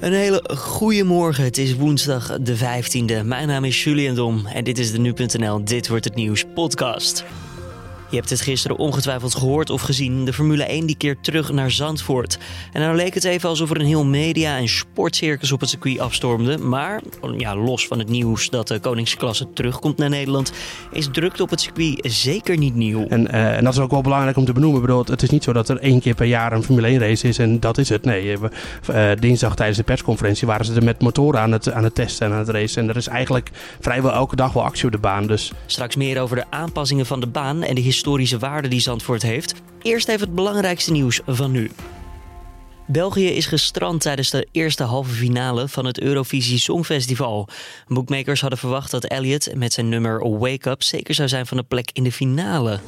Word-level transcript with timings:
Een 0.00 0.12
hele 0.12 0.50
goede 0.56 1.04
morgen. 1.04 1.44
Het 1.44 1.58
is 1.58 1.74
woensdag 1.74 2.38
de 2.40 2.56
15e. 2.58 3.24
Mijn 3.24 3.48
naam 3.48 3.64
is 3.64 3.84
Julian 3.84 4.14
Dom 4.14 4.46
en 4.46 4.64
dit 4.64 4.78
is 4.78 4.90
de 4.92 4.98
nu.nl 4.98 5.64
Dit 5.64 5.88
wordt 5.88 6.04
het 6.04 6.14
nieuws 6.14 6.44
podcast. 6.54 7.24
Je 8.10 8.16
hebt 8.16 8.30
het 8.30 8.40
gisteren 8.40 8.76
ongetwijfeld 8.76 9.34
gehoord 9.34 9.70
of 9.70 9.82
gezien. 9.82 10.24
De 10.24 10.32
Formule 10.32 10.64
1 10.64 10.86
die 10.86 10.96
keert 10.96 11.24
terug 11.24 11.52
naar 11.52 11.70
Zandvoort. 11.70 12.38
En 12.72 12.80
nou 12.80 12.96
leek 12.96 13.14
het 13.14 13.24
even 13.24 13.48
alsof 13.48 13.70
er 13.70 13.80
een 13.80 13.86
heel 13.86 14.04
media- 14.04 14.56
en 14.56 14.68
sportcircus 14.68 15.52
op 15.52 15.60
het 15.60 15.68
circuit 15.68 15.98
afstormde. 15.98 16.58
Maar 16.58 17.02
ja, 17.36 17.56
los 17.56 17.86
van 17.86 17.98
het 17.98 18.08
nieuws 18.08 18.50
dat 18.50 18.68
de 18.68 18.78
koningsklasse 18.78 19.52
terugkomt 19.52 19.96
naar 19.96 20.08
Nederland... 20.08 20.52
is 20.92 21.08
drukte 21.12 21.42
op 21.42 21.50
het 21.50 21.60
circuit 21.60 22.00
zeker 22.02 22.56
niet 22.56 22.74
nieuw. 22.74 23.06
En, 23.08 23.26
uh, 23.34 23.56
en 23.56 23.64
dat 23.64 23.72
is 23.72 23.78
ook 23.78 23.90
wel 23.90 24.00
belangrijk 24.00 24.36
om 24.36 24.44
te 24.44 24.52
benoemen. 24.52 24.80
Bedoel, 24.80 25.04
het 25.04 25.22
is 25.22 25.30
niet 25.30 25.44
zo 25.44 25.52
dat 25.52 25.68
er 25.68 25.78
één 25.78 26.00
keer 26.00 26.14
per 26.14 26.26
jaar 26.26 26.52
een 26.52 26.62
Formule 26.62 26.86
1 26.86 26.98
race 26.98 27.28
is 27.28 27.38
en 27.38 27.60
dat 27.60 27.78
is 27.78 27.88
het. 27.88 28.04
Nee, 28.04 28.36
uh, 28.90 29.10
dinsdag 29.18 29.56
tijdens 29.56 29.78
de 29.78 29.84
persconferentie 29.84 30.46
waren 30.46 30.64
ze 30.64 30.74
er 30.74 30.84
met 30.84 31.00
motoren 31.00 31.40
aan 31.40 31.52
het, 31.52 31.72
aan 31.72 31.84
het 31.84 31.94
testen 31.94 32.26
en 32.26 32.32
aan 32.32 32.38
het 32.38 32.48
racen. 32.48 32.82
En 32.82 32.88
er 32.88 32.96
is 32.96 33.06
eigenlijk 33.06 33.50
vrijwel 33.80 34.12
elke 34.12 34.36
dag 34.36 34.52
wel 34.52 34.64
actie 34.64 34.84
op 34.84 34.92
de 34.92 34.98
baan. 34.98 35.26
Dus. 35.26 35.52
Straks 35.66 35.96
meer 35.96 36.20
over 36.20 36.36
de 36.36 36.44
aanpassingen 36.50 37.06
van 37.06 37.20
de 37.20 37.26
baan 37.26 37.62
en 37.62 37.74
de 37.74 37.80
historische 38.00 38.38
waarde 38.38 38.68
die 38.68 38.80
Zandvoort 38.80 39.22
heeft. 39.22 39.54
Eerst 39.82 40.08
even 40.08 40.20
het 40.20 40.34
belangrijkste 40.34 40.92
nieuws 40.92 41.20
van 41.26 41.50
nu. 41.50 41.70
België 42.86 43.26
is 43.26 43.46
gestrand 43.46 44.00
tijdens 44.00 44.30
de 44.30 44.48
eerste 44.52 44.82
halve 44.82 45.10
finale 45.10 45.68
van 45.68 45.84
het 45.84 46.00
Eurovisie 46.00 46.58
Songfestival. 46.58 47.48
Bookmakers 47.86 48.40
hadden 48.40 48.58
verwacht 48.58 48.90
dat 48.90 49.04
Elliot 49.04 49.54
met 49.54 49.72
zijn 49.72 49.88
nummer 49.88 50.38
Wake 50.38 50.70
Up 50.70 50.82
zeker 50.82 51.14
zou 51.14 51.28
zijn 51.28 51.46
van 51.46 51.58
een 51.58 51.66
plek 51.66 51.90
in 51.92 52.02
de 52.02 52.12
finale. 52.12 52.80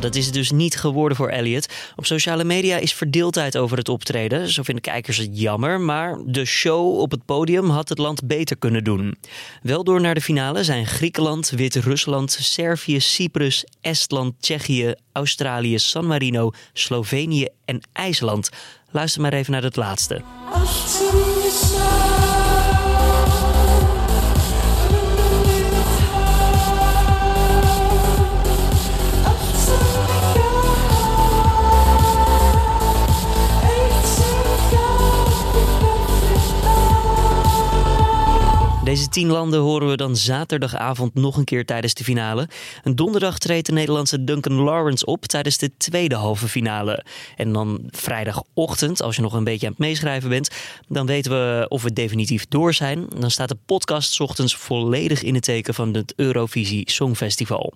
Dat 0.00 0.14
is 0.14 0.24
het 0.24 0.34
dus 0.34 0.50
niet 0.50 0.76
geworden 0.76 1.16
voor 1.16 1.28
Elliot. 1.28 1.68
Op 1.96 2.06
sociale 2.06 2.44
media 2.44 2.76
is 2.76 2.94
verdeeldheid 2.94 3.56
over 3.56 3.76
het 3.76 3.88
optreden. 3.88 4.48
Zo 4.48 4.62
vinden 4.62 4.82
kijkers 4.82 5.16
het 5.16 5.28
jammer, 5.32 5.80
maar 5.80 6.18
de 6.24 6.44
show 6.44 7.00
op 7.00 7.10
het 7.10 7.24
podium 7.24 7.70
had 7.70 7.88
het 7.88 7.98
land 7.98 8.26
beter 8.26 8.56
kunnen 8.56 8.84
doen. 8.84 9.16
Wel 9.62 9.84
door 9.84 10.00
naar 10.00 10.14
de 10.14 10.20
finale 10.20 10.64
zijn 10.64 10.86
Griekenland, 10.86 11.50
Wit-Rusland, 11.50 12.36
Servië, 12.40 13.00
Cyprus, 13.00 13.64
Estland, 13.80 14.34
Tsjechië, 14.40 14.94
Australië, 15.12 15.78
San 15.78 16.06
Marino, 16.06 16.50
Slovenië 16.72 17.46
en 17.64 17.80
IJsland. 17.92 18.48
Luister 18.90 19.20
maar 19.20 19.32
even 19.32 19.52
naar 19.52 19.62
het 19.62 19.76
laatste. 19.76 20.22
Deze 38.98 39.10
tien 39.10 39.28
landen 39.28 39.60
horen 39.60 39.88
we 39.88 39.96
dan 39.96 40.16
zaterdagavond 40.16 41.14
nog 41.14 41.36
een 41.36 41.44
keer 41.44 41.64
tijdens 41.64 41.94
de 41.94 42.04
finale. 42.04 42.48
En 42.82 42.94
donderdag 42.94 43.38
treedt 43.38 43.66
de 43.66 43.72
Nederlandse 43.72 44.24
Duncan 44.24 44.52
Lawrence 44.52 45.06
op 45.06 45.26
tijdens 45.26 45.58
de 45.58 45.76
tweede 45.76 46.14
halve 46.14 46.48
finale. 46.48 47.04
En 47.36 47.52
dan 47.52 47.80
vrijdagochtend, 47.90 49.02
als 49.02 49.16
je 49.16 49.22
nog 49.22 49.32
een 49.32 49.44
beetje 49.44 49.66
aan 49.66 49.72
het 49.72 49.80
meeschrijven 49.80 50.28
bent, 50.28 50.50
dan 50.88 51.06
weten 51.06 51.30
we 51.30 51.66
of 51.68 51.82
we 51.82 51.92
definitief 51.92 52.46
door 52.48 52.74
zijn. 52.74 53.06
Dan 53.18 53.30
staat 53.30 53.48
de 53.48 53.58
podcast 53.66 54.20
ochtends 54.20 54.56
volledig 54.56 55.22
in 55.22 55.34
het 55.34 55.44
teken 55.44 55.74
van 55.74 55.94
het 55.94 56.12
Eurovisie 56.16 56.90
Songfestival. 56.90 57.74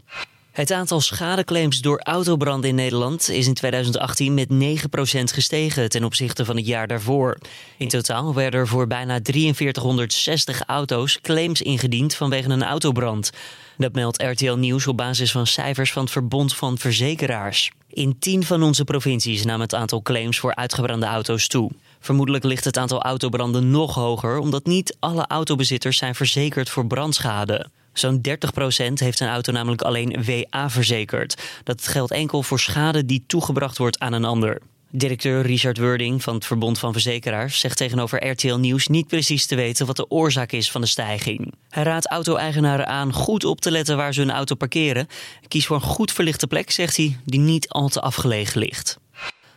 Het 0.53 0.73
aantal 0.73 1.01
schadeclaims 1.01 1.81
door 1.81 1.99
autobranden 1.99 2.71
in 2.71 2.77
Nederland 2.77 3.29
is 3.29 3.47
in 3.47 3.55
2018 3.55 4.35
met 4.35 4.49
9% 4.49 4.55
gestegen 5.25 5.89
ten 5.89 6.05
opzichte 6.05 6.45
van 6.45 6.57
het 6.57 6.67
jaar 6.67 6.87
daarvoor. 6.87 7.39
In 7.77 7.89
totaal 7.89 8.35
werden 8.35 8.61
er 8.61 8.69
voor 8.69 8.87
bijna 8.87 9.21
4360 9.23 10.63
auto's 10.67 11.21
claims 11.21 11.63
ingediend 11.63 12.15
vanwege 12.15 12.49
een 12.49 12.63
autobrand. 12.63 13.31
Dat 13.77 13.93
meldt 13.93 14.23
RTL 14.23 14.55
Nieuws 14.55 14.87
op 14.87 14.97
basis 14.97 15.33
van 15.33 15.47
cijfers 15.47 15.93
van 15.93 16.03
het 16.03 16.13
Verbond 16.13 16.55
van 16.55 16.79
Verzekeraars. 16.79 17.71
In 17.89 18.19
10 18.19 18.45
van 18.45 18.63
onze 18.63 18.85
provincies 18.85 19.45
nam 19.45 19.61
het 19.61 19.75
aantal 19.75 20.03
claims 20.03 20.39
voor 20.39 20.55
uitgebrande 20.55 21.07
auto's 21.07 21.49
toe. 21.49 21.71
Vermoedelijk 22.01 22.45
ligt 22.45 22.65
het 22.65 22.79
aantal 22.79 23.03
autobranden 23.03 23.71
nog 23.71 23.95
hoger, 23.95 24.39
omdat 24.39 24.67
niet 24.67 24.97
alle 24.99 25.27
autobezitters 25.27 25.99
zijn 25.99 26.15
verzekerd 26.15 26.71
voor 26.71 26.87
brandschade. 26.87 27.67
Zo'n 27.93 28.21
30% 28.29 28.93
heeft 28.95 29.21
een 29.21 29.29
auto 29.29 29.53
namelijk 29.53 29.83
alleen 29.83 30.25
WA 30.25 30.71
verzekerd. 30.71 31.43
Dat 31.65 31.89
geldt 31.89 32.13
enkel 32.13 32.43
voor 32.43 32.61
schade 32.61 33.05
die 33.05 33.25
toegebracht 33.27 33.79
wordt 33.79 33.99
aan 33.99 34.13
een 34.13 34.25
ander. 34.25 34.61
Directeur 34.95 35.43
Richard 35.43 35.79
Wording 35.79 36.23
van 36.23 36.35
het 36.35 36.47
Verbond 36.47 36.79
van 36.79 36.93
Verzekeraars 36.93 37.61
zegt 37.61 37.77
tegenover 37.77 38.29
RTL 38.29 38.55
Nieuws 38.55 38.89
niet 38.89 39.07
precies 39.07 39.47
te 39.47 39.55
weten 39.55 39.87
wat 39.87 39.97
de 39.97 40.11
oorzaak 40.11 40.53
is 40.53 40.71
van 40.71 40.81
de 40.81 40.87
stijging. 40.87 41.53
Hij 41.69 41.83
raadt 41.83 42.09
auto-eigenaren 42.09 42.87
aan 42.87 43.13
goed 43.13 43.45
op 43.45 43.61
te 43.61 43.71
letten 43.71 43.97
waar 43.97 44.15
ze 44.15 44.21
hun 44.21 44.31
auto 44.31 44.55
parkeren. 44.55 45.07
Kies 45.49 45.67
voor 45.67 45.77
een 45.77 45.83
goed 45.83 46.13
verlichte 46.13 46.47
plek, 46.47 46.71
zegt 46.71 46.97
hij, 46.97 47.19
die 47.25 47.41
niet 47.41 47.69
al 47.69 47.89
te 47.89 48.01
afgelegen 48.01 48.61
ligt. 48.61 48.99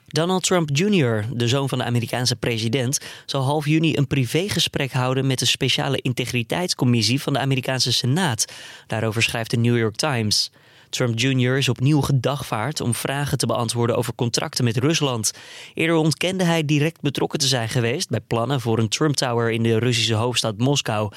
Donald 0.08 0.44
Trump 0.44 0.70
Jr., 0.74 1.26
de 1.34 1.48
zoon 1.48 1.70
van 1.70 1.78
de 1.78 1.84
Amerikaanse 1.84 2.36
president, 2.36 3.00
zal 3.26 3.42
half 3.42 3.66
juni 3.66 3.98
een 3.98 4.08
privégesprek 4.08 4.92
houden 4.92 5.28
met 5.28 5.40
de 5.40 5.46
speciale 5.46 6.02
integriteitscommissie 6.02 7.22
van 7.22 7.34
de 7.34 7.40
Amerikaanse 7.40 7.94
Senaat. 7.94 8.46
Daarover 8.88 9.24
schrijft 9.24 9.50
de 9.50 9.58
New 9.58 9.78
York 9.78 9.96
Times. 9.96 10.52
Trump 10.90 11.20
Jr. 11.20 11.58
is 11.58 11.70
opnieuw 11.70 12.02
gedagvaard 12.02 12.82
om 12.82 12.94
vragen 12.94 13.38
te 13.38 13.46
beantwoorden 13.46 13.98
over 13.98 14.16
contracten 14.16 14.64
met 14.64 14.78
Rusland. 14.78 15.32
Eerder 15.74 15.96
ontkende 15.96 16.44
hij 16.44 16.66
direct 16.66 17.02
betrokken 17.02 17.40
te 17.40 17.48
zijn 17.48 17.70
geweest 17.70 18.10
bij 18.10 18.20
plannen 18.20 18.62
voor 18.62 18.80
een 18.80 18.90
Trump 18.90 19.16
Tower 19.16 19.52
in 19.52 19.64
de 19.64 19.80
Russische 19.80 20.14
hoofdstad 20.14 20.58
Moskou. 20.58 21.12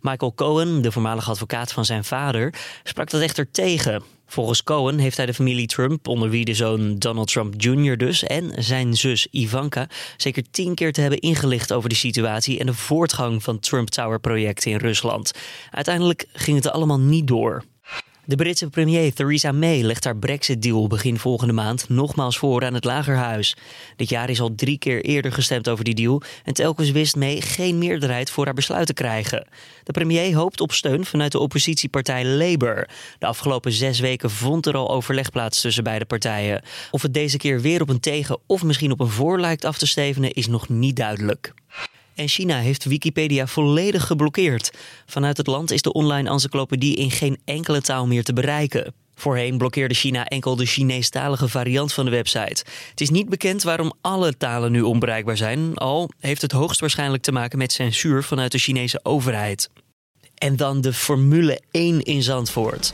Michael 0.00 0.34
Cohen, 0.34 0.82
de 0.82 0.92
voormalige 0.92 1.30
advocaat 1.30 1.72
van 1.72 1.84
zijn 1.84 2.04
vader, 2.04 2.54
sprak 2.82 3.10
dat 3.10 3.20
echter 3.20 3.50
tegen. 3.50 4.13
Volgens 4.26 4.62
Cohen 4.62 4.98
heeft 4.98 5.16
hij 5.16 5.26
de 5.26 5.34
familie 5.34 5.66
Trump, 5.66 6.08
onder 6.08 6.30
wie 6.30 6.44
de 6.44 6.54
zoon 6.54 6.98
Donald 6.98 7.28
Trump 7.28 7.54
Jr. 7.56 7.96
dus, 7.96 8.22
en 8.22 8.64
zijn 8.64 8.94
zus 8.94 9.26
Ivanka, 9.30 9.88
zeker 10.16 10.42
tien 10.50 10.74
keer 10.74 10.92
te 10.92 11.00
hebben 11.00 11.20
ingelicht 11.20 11.72
over 11.72 11.88
de 11.88 11.94
situatie 11.94 12.58
en 12.58 12.66
de 12.66 12.74
voortgang 12.74 13.42
van 13.42 13.58
Trump 13.58 13.88
Tower-projecten 13.90 14.70
in 14.70 14.78
Rusland. 14.78 15.32
Uiteindelijk 15.70 16.26
ging 16.32 16.56
het 16.56 16.70
allemaal 16.70 17.00
niet 17.00 17.26
door. 17.26 17.64
De 18.26 18.36
Britse 18.36 18.68
premier 18.70 19.14
Theresa 19.14 19.52
May 19.52 19.82
legt 19.82 20.04
haar 20.04 20.16
Brexit-deal 20.16 20.86
begin 20.86 21.18
volgende 21.18 21.52
maand 21.52 21.88
nogmaals 21.88 22.38
voor 22.38 22.64
aan 22.64 22.74
het 22.74 22.84
Lagerhuis. 22.84 23.56
Dit 23.96 24.08
jaar 24.08 24.30
is 24.30 24.40
al 24.40 24.54
drie 24.54 24.78
keer 24.78 25.04
eerder 25.04 25.32
gestemd 25.32 25.68
over 25.68 25.84
die 25.84 25.94
deal 25.94 26.22
en 26.44 26.54
telkens 26.54 26.90
wist 26.90 27.16
May 27.16 27.40
geen 27.40 27.78
meerderheid 27.78 28.30
voor 28.30 28.44
haar 28.44 28.54
besluit 28.54 28.86
te 28.86 28.92
krijgen. 28.92 29.46
De 29.82 29.92
premier 29.92 30.34
hoopt 30.34 30.60
op 30.60 30.72
steun 30.72 31.04
vanuit 31.04 31.32
de 31.32 31.38
oppositiepartij 31.38 32.24
Labour. 32.24 32.88
De 33.18 33.26
afgelopen 33.26 33.72
zes 33.72 34.00
weken 34.00 34.30
vond 34.30 34.66
er 34.66 34.76
al 34.76 34.90
overleg 34.90 35.30
plaats 35.30 35.60
tussen 35.60 35.84
beide 35.84 36.04
partijen. 36.04 36.62
Of 36.90 37.02
het 37.02 37.14
deze 37.14 37.36
keer 37.36 37.60
weer 37.60 37.80
op 37.80 37.88
een 37.88 38.00
tegen 38.00 38.38
of 38.46 38.62
misschien 38.62 38.92
op 38.92 39.00
een 39.00 39.08
voor 39.08 39.40
lijkt 39.40 39.64
af 39.64 39.78
te 39.78 39.86
stevenen 39.86 40.32
is 40.32 40.46
nog 40.46 40.68
niet 40.68 40.96
duidelijk. 40.96 41.54
En 42.14 42.28
China 42.28 42.58
heeft 42.58 42.84
Wikipedia 42.84 43.46
volledig 43.46 44.06
geblokkeerd. 44.06 44.72
Vanuit 45.06 45.36
het 45.36 45.46
land 45.46 45.70
is 45.70 45.82
de 45.82 45.92
online 45.92 46.30
encyclopedie 46.30 46.96
in 46.96 47.10
geen 47.10 47.40
enkele 47.44 47.80
taal 47.80 48.06
meer 48.06 48.24
te 48.24 48.32
bereiken. 48.32 48.94
Voorheen 49.14 49.58
blokkeerde 49.58 49.94
China 49.94 50.24
enkel 50.24 50.56
de 50.56 50.66
Chineestalige 50.66 51.48
variant 51.48 51.92
van 51.92 52.04
de 52.04 52.10
website. 52.10 52.64
Het 52.90 53.00
is 53.00 53.10
niet 53.10 53.28
bekend 53.28 53.62
waarom 53.62 53.92
alle 54.00 54.36
talen 54.36 54.72
nu 54.72 54.82
onbereikbaar 54.82 55.36
zijn, 55.36 55.76
al 55.76 56.10
heeft 56.20 56.42
het 56.42 56.52
hoogstwaarschijnlijk 56.52 57.22
te 57.22 57.32
maken 57.32 57.58
met 57.58 57.72
censuur 57.72 58.22
vanuit 58.22 58.52
de 58.52 58.58
Chinese 58.58 59.00
overheid. 59.02 59.70
En 60.34 60.56
dan 60.56 60.80
de 60.80 60.92
Formule 60.92 61.60
1 61.70 62.02
in 62.02 62.22
Zandvoort. 62.22 62.92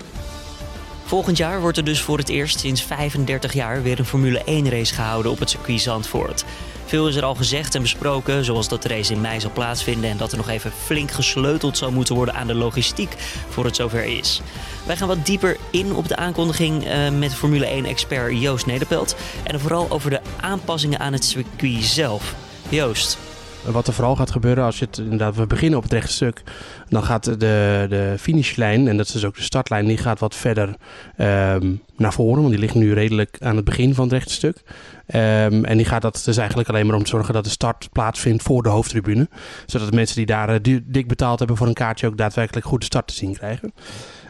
Volgend 1.05 1.37
jaar 1.37 1.61
wordt 1.61 1.77
er 1.77 1.85
dus 1.85 2.01
voor 2.01 2.19
het 2.19 2.29
eerst 2.29 2.61
sinds 2.61 2.83
35 2.83 3.53
jaar 3.53 3.83
weer 3.83 3.99
een 3.99 4.05
Formule 4.05 4.45
1 4.45 4.69
race 4.71 4.95
gehouden 4.95 5.33
op 5.33 5.39
het 5.39 5.51
circuit 5.51 5.81
Zandvoort. 5.81 6.45
Veel 6.91 7.09
is 7.09 7.17
er 7.17 7.25
al 7.25 7.35
gezegd 7.35 7.75
en 7.75 7.83
besproken, 7.83 8.45
zoals 8.45 8.69
dat 8.69 8.83
de 8.83 8.89
race 8.89 9.13
in 9.13 9.21
mei 9.21 9.41
zal 9.41 9.51
plaatsvinden 9.51 10.11
en 10.11 10.17
dat 10.17 10.31
er 10.31 10.37
nog 10.37 10.49
even 10.49 10.73
flink 10.73 11.11
gesleuteld 11.11 11.77
zal 11.77 11.91
moeten 11.91 12.15
worden 12.15 12.35
aan 12.35 12.47
de 12.47 12.55
logistiek 12.55 13.15
voor 13.49 13.65
het 13.65 13.77
zover 13.77 14.05
is. 14.05 14.41
Wij 14.87 14.97
gaan 14.97 15.09
wat 15.09 15.27
dieper 15.27 15.57
in 15.71 15.95
op 15.95 16.09
de 16.09 16.17
aankondiging 16.17 16.87
uh, 16.87 17.11
met 17.11 17.35
Formule 17.35 17.83
1-expert 17.83 18.41
Joost 18.41 18.67
Nederpelt 18.67 19.17
en 19.43 19.61
vooral 19.61 19.91
over 19.91 20.11
de 20.11 20.21
aanpassingen 20.41 20.99
aan 20.99 21.13
het 21.13 21.25
circuit 21.25 21.85
zelf. 21.85 22.35
Joost, 22.69 23.19
wat 23.65 23.87
er 23.87 23.93
vooral 23.93 24.17
gaat 24.17 24.31
gebeuren 24.31 24.65
als 24.65 24.79
je 24.79 24.85
het 24.85 24.99
inderdaad, 24.99 25.37
we 25.37 25.47
beginnen 25.47 25.79
op 25.79 25.85
het 25.85 25.93
rechte 25.93 26.13
stuk, 26.13 26.43
dan 26.89 27.05
gaat 27.05 27.25
de, 27.25 27.87
de 27.89 28.15
finishlijn, 28.19 28.89
en 28.89 28.97
dat 28.97 29.07
is 29.07 29.13
dus 29.13 29.25
ook 29.25 29.37
de 29.37 29.43
startlijn, 29.43 29.87
die 29.87 29.97
gaat 29.97 30.19
wat 30.19 30.35
verder 30.35 30.75
ehm, 31.17 31.75
naar 31.97 32.13
voren, 32.13 32.41
want 32.41 32.51
die 32.51 32.61
ligt 32.61 32.75
nu 32.75 32.95
redelijk 32.95 33.37
aan 33.41 33.57
het 33.57 33.65
begin 33.65 33.95
van 33.95 34.05
het 34.05 34.13
rechte 34.13 34.33
stuk. 34.33 34.63
Ehm, 35.07 35.65
en 35.65 35.77
die 35.77 35.87
gaat 35.87 36.03
dat 36.03 36.23
dus 36.25 36.37
eigenlijk 36.37 36.69
alleen 36.69 36.87
maar 36.87 36.97
om 36.97 37.03
te 37.03 37.11
zorgen 37.11 37.35
dat 37.35 37.45
de 37.45 37.51
start 37.51 37.89
plaatsvindt 37.93 38.43
voor 38.43 38.63
de 38.63 38.69
hoofdtribune. 38.69 39.29
Zodat 39.67 39.89
de 39.91 39.97
mensen 39.97 40.17
die 40.17 40.27
daar 40.27 40.51
uh, 40.69 40.77
dik 40.85 41.09
betaald 41.09 41.39
hebben 41.39 41.57
voor 41.57 41.67
een 41.67 41.75
kaartje 41.75 42.07
ook 42.07 42.17
daadwerkelijk 42.17 42.67
goed 42.67 42.81
de 42.81 42.87
start 42.87 43.07
te 43.07 43.15
zien 43.15 43.33
krijgen. 43.33 43.73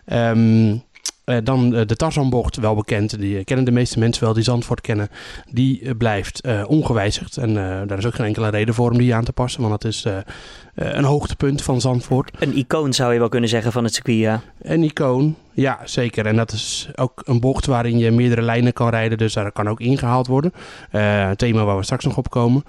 Uh, 0.06 0.80
dan 1.44 1.74
uh, 1.74 1.80
de 1.86 1.96
Tarzanbocht, 1.96 2.56
wel 2.56 2.74
bekend. 2.74 3.18
Die 3.18 3.44
kennen 3.44 3.64
de 3.64 3.70
meeste 3.70 3.98
mensen 3.98 4.24
wel, 4.24 4.32
die 4.32 4.42
Zandvoort 4.42 4.80
kennen. 4.80 5.08
Die 5.50 5.94
blijft 5.94 6.40
ongewijzigd. 6.66 7.36
En 7.36 7.54
daar 7.86 7.98
is 7.98 8.06
ook 8.06 8.14
geen 8.14 8.26
enkele 8.26 8.48
reden 8.48 8.74
voor 8.74 8.90
om 8.90 8.98
die 8.98 9.14
aan 9.14 9.24
te 9.24 9.32
passen. 9.32 9.60
Want 9.60 9.82
dat 9.82 9.92
is 9.92 10.06
een 10.74 11.04
hoogtepunt 11.04 11.62
van 11.62 11.80
Zandvoort. 11.80 12.30
Een 12.38 12.56
icoon 12.56 12.92
zou 12.92 13.12
je 13.12 13.18
wel 13.18 13.28
kunnen 13.28 13.48
zeggen 13.48 13.72
van 13.72 13.84
het 13.84 13.94
circuit, 13.94 14.18
ja. 14.18 14.42
Een 14.62 14.82
icoon, 14.82 15.36
ja, 15.52 15.78
zeker. 15.84 16.26
En 16.26 16.36
dat 16.36 16.52
is 16.52 16.88
ook 16.94 17.22
een 17.24 17.40
bocht 17.40 17.66
waarin 17.66 17.98
je 17.98 18.10
meerdere 18.10 18.42
lijnen 18.42 18.72
kan 18.72 18.88
rijden. 18.88 19.18
Dus 19.18 19.32
daar 19.32 19.52
kan 19.52 19.68
ook 19.68 19.80
ingehaald 19.80 20.26
worden. 20.26 20.52
Uh, 20.92 21.28
een 21.28 21.36
thema 21.36 21.64
waar 21.64 21.76
we 21.76 21.82
straks 21.82 22.04
nog 22.04 22.16
op 22.16 22.30
komen. 22.30 22.64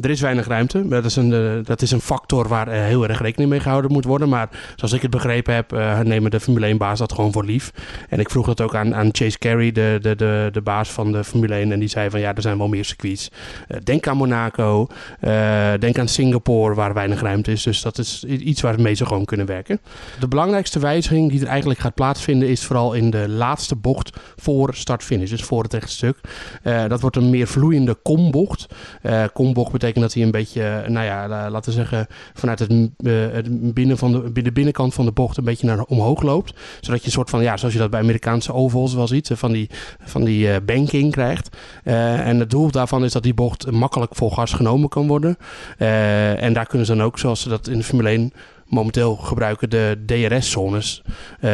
Er 0.00 0.10
is 0.10 0.20
weinig 0.20 0.46
ruimte. 0.46 0.88
Dat 0.88 1.04
is 1.04 1.16
een, 1.16 1.30
uh, 1.30 1.64
dat 1.64 1.82
is 1.82 1.90
een 1.90 2.00
factor 2.00 2.48
waar 2.48 2.68
uh, 2.68 2.74
heel 2.74 3.08
erg 3.08 3.20
rekening 3.20 3.50
mee 3.50 3.60
gehouden 3.60 3.92
moet 3.92 4.04
worden. 4.04 4.28
Maar 4.28 4.48
zoals 4.76 4.92
ik 4.92 5.02
het 5.02 5.10
begrepen 5.10 5.54
heb, 5.54 5.70
nemen 6.04 6.30
de 6.30 6.40
Formule 6.40 6.74
1-baas 6.74 6.98
dat 6.98 7.12
gewoon 7.12 7.32
voor 7.32 7.44
lief. 7.44 7.72
En 8.08 8.20
ik 8.20 8.30
vroeg 8.30 8.46
dat 8.46 8.60
ook 8.60 8.74
aan, 8.74 8.94
aan 8.94 9.08
Chase 9.12 9.38
Carey, 9.38 9.72
de, 9.72 9.98
de, 10.00 10.16
de, 10.16 10.48
de 10.52 10.60
baas 10.60 10.90
van 10.90 11.12
de 11.12 11.24
Formule 11.24 11.54
1. 11.54 11.72
En 11.72 11.78
die 11.78 11.88
zei 11.88 12.10
van 12.10 12.20
ja, 12.20 12.34
er 12.34 12.42
zijn 12.42 12.58
wel 12.58 12.68
meer 12.68 12.84
circuits. 12.84 13.30
denk 13.82 14.06
aan 14.06 14.16
Monaco. 14.16 14.86
denk 15.78 15.98
aan 15.98 16.08
Singapore, 16.08 16.74
waar 16.74 16.94
weinig 16.94 17.20
ruimte 17.20 17.52
is. 17.52 17.62
Dus 17.62 17.82
dat 17.82 17.98
is 17.98 18.24
iets 18.24 18.60
waar 18.60 18.80
mee 18.80 18.94
ze 18.94 19.06
gewoon 19.06 19.24
kunnen 19.24 19.46
werken. 19.46 19.80
De 20.20 20.28
belangrijkste 20.28 20.78
wijziging 20.78 21.30
die 21.30 21.40
er 21.40 21.46
eigenlijk 21.46 21.80
gaat 21.80 21.94
plaatsvinden 21.94 22.21
is 22.28 22.64
vooral 22.64 22.92
in 22.92 23.10
de 23.10 23.28
laatste 23.28 23.76
bocht 23.76 24.16
voor 24.36 24.74
start-finish. 24.74 25.30
Dus 25.30 25.42
voor 25.42 25.62
het 25.62 25.72
rechtstuk. 25.72 26.18
Uh, 26.64 26.86
dat 26.88 27.00
wordt 27.00 27.16
een 27.16 27.30
meer 27.30 27.46
vloeiende 27.46 27.94
kombocht. 27.94 28.66
Uh, 29.02 29.24
kombocht 29.32 29.72
betekent 29.72 30.00
dat 30.00 30.14
hij 30.14 30.22
een 30.22 30.30
beetje, 30.30 30.84
nou 30.88 31.06
ja, 31.06 31.28
laten 31.28 31.70
we 31.70 31.76
zeggen, 31.76 32.06
vanuit 32.34 32.58
het, 32.58 32.72
het 33.32 33.74
binnen 33.74 33.98
van 33.98 34.12
de, 34.12 34.42
de, 34.42 34.52
binnenkant 34.52 34.94
van 34.94 35.04
de 35.04 35.12
bocht 35.12 35.36
een 35.36 35.44
beetje 35.44 35.66
naar 35.66 35.82
omhoog 35.82 36.22
loopt. 36.22 36.54
Zodat 36.80 37.00
je 37.00 37.06
een 37.06 37.12
soort 37.12 37.30
van, 37.30 37.42
ja, 37.42 37.56
zoals 37.56 37.74
je 37.74 37.80
dat 37.80 37.90
bij 37.90 38.00
Amerikaanse 38.00 38.52
ovals 38.52 38.94
wel 38.94 39.06
ziet, 39.06 39.30
van 39.32 39.52
die, 39.52 39.70
van 40.04 40.24
die 40.24 40.60
banking 40.60 41.12
krijgt. 41.12 41.56
en 41.84 42.38
het 42.38 42.50
doel 42.50 42.70
daarvan 42.70 43.04
is 43.04 43.12
dat 43.12 43.22
die 43.22 43.34
bocht 43.34 43.70
makkelijk 43.70 44.14
vol 44.14 44.30
gas 44.30 44.52
genomen 44.52 44.88
kan 44.88 45.06
worden. 45.06 45.36
en 46.38 46.52
daar 46.52 46.66
kunnen 46.66 46.86
ze 46.86 46.94
dan 46.94 47.04
ook, 47.04 47.18
zoals 47.18 47.40
ze 47.40 47.48
dat 47.48 47.68
in 47.68 47.78
de 47.78 47.84
Formule 47.84 48.08
1 48.08 48.32
momenteel 48.72 49.16
gebruiken 49.16 49.70
de 49.70 50.02
DRS-zones. 50.06 51.02
Uh, 51.06 51.50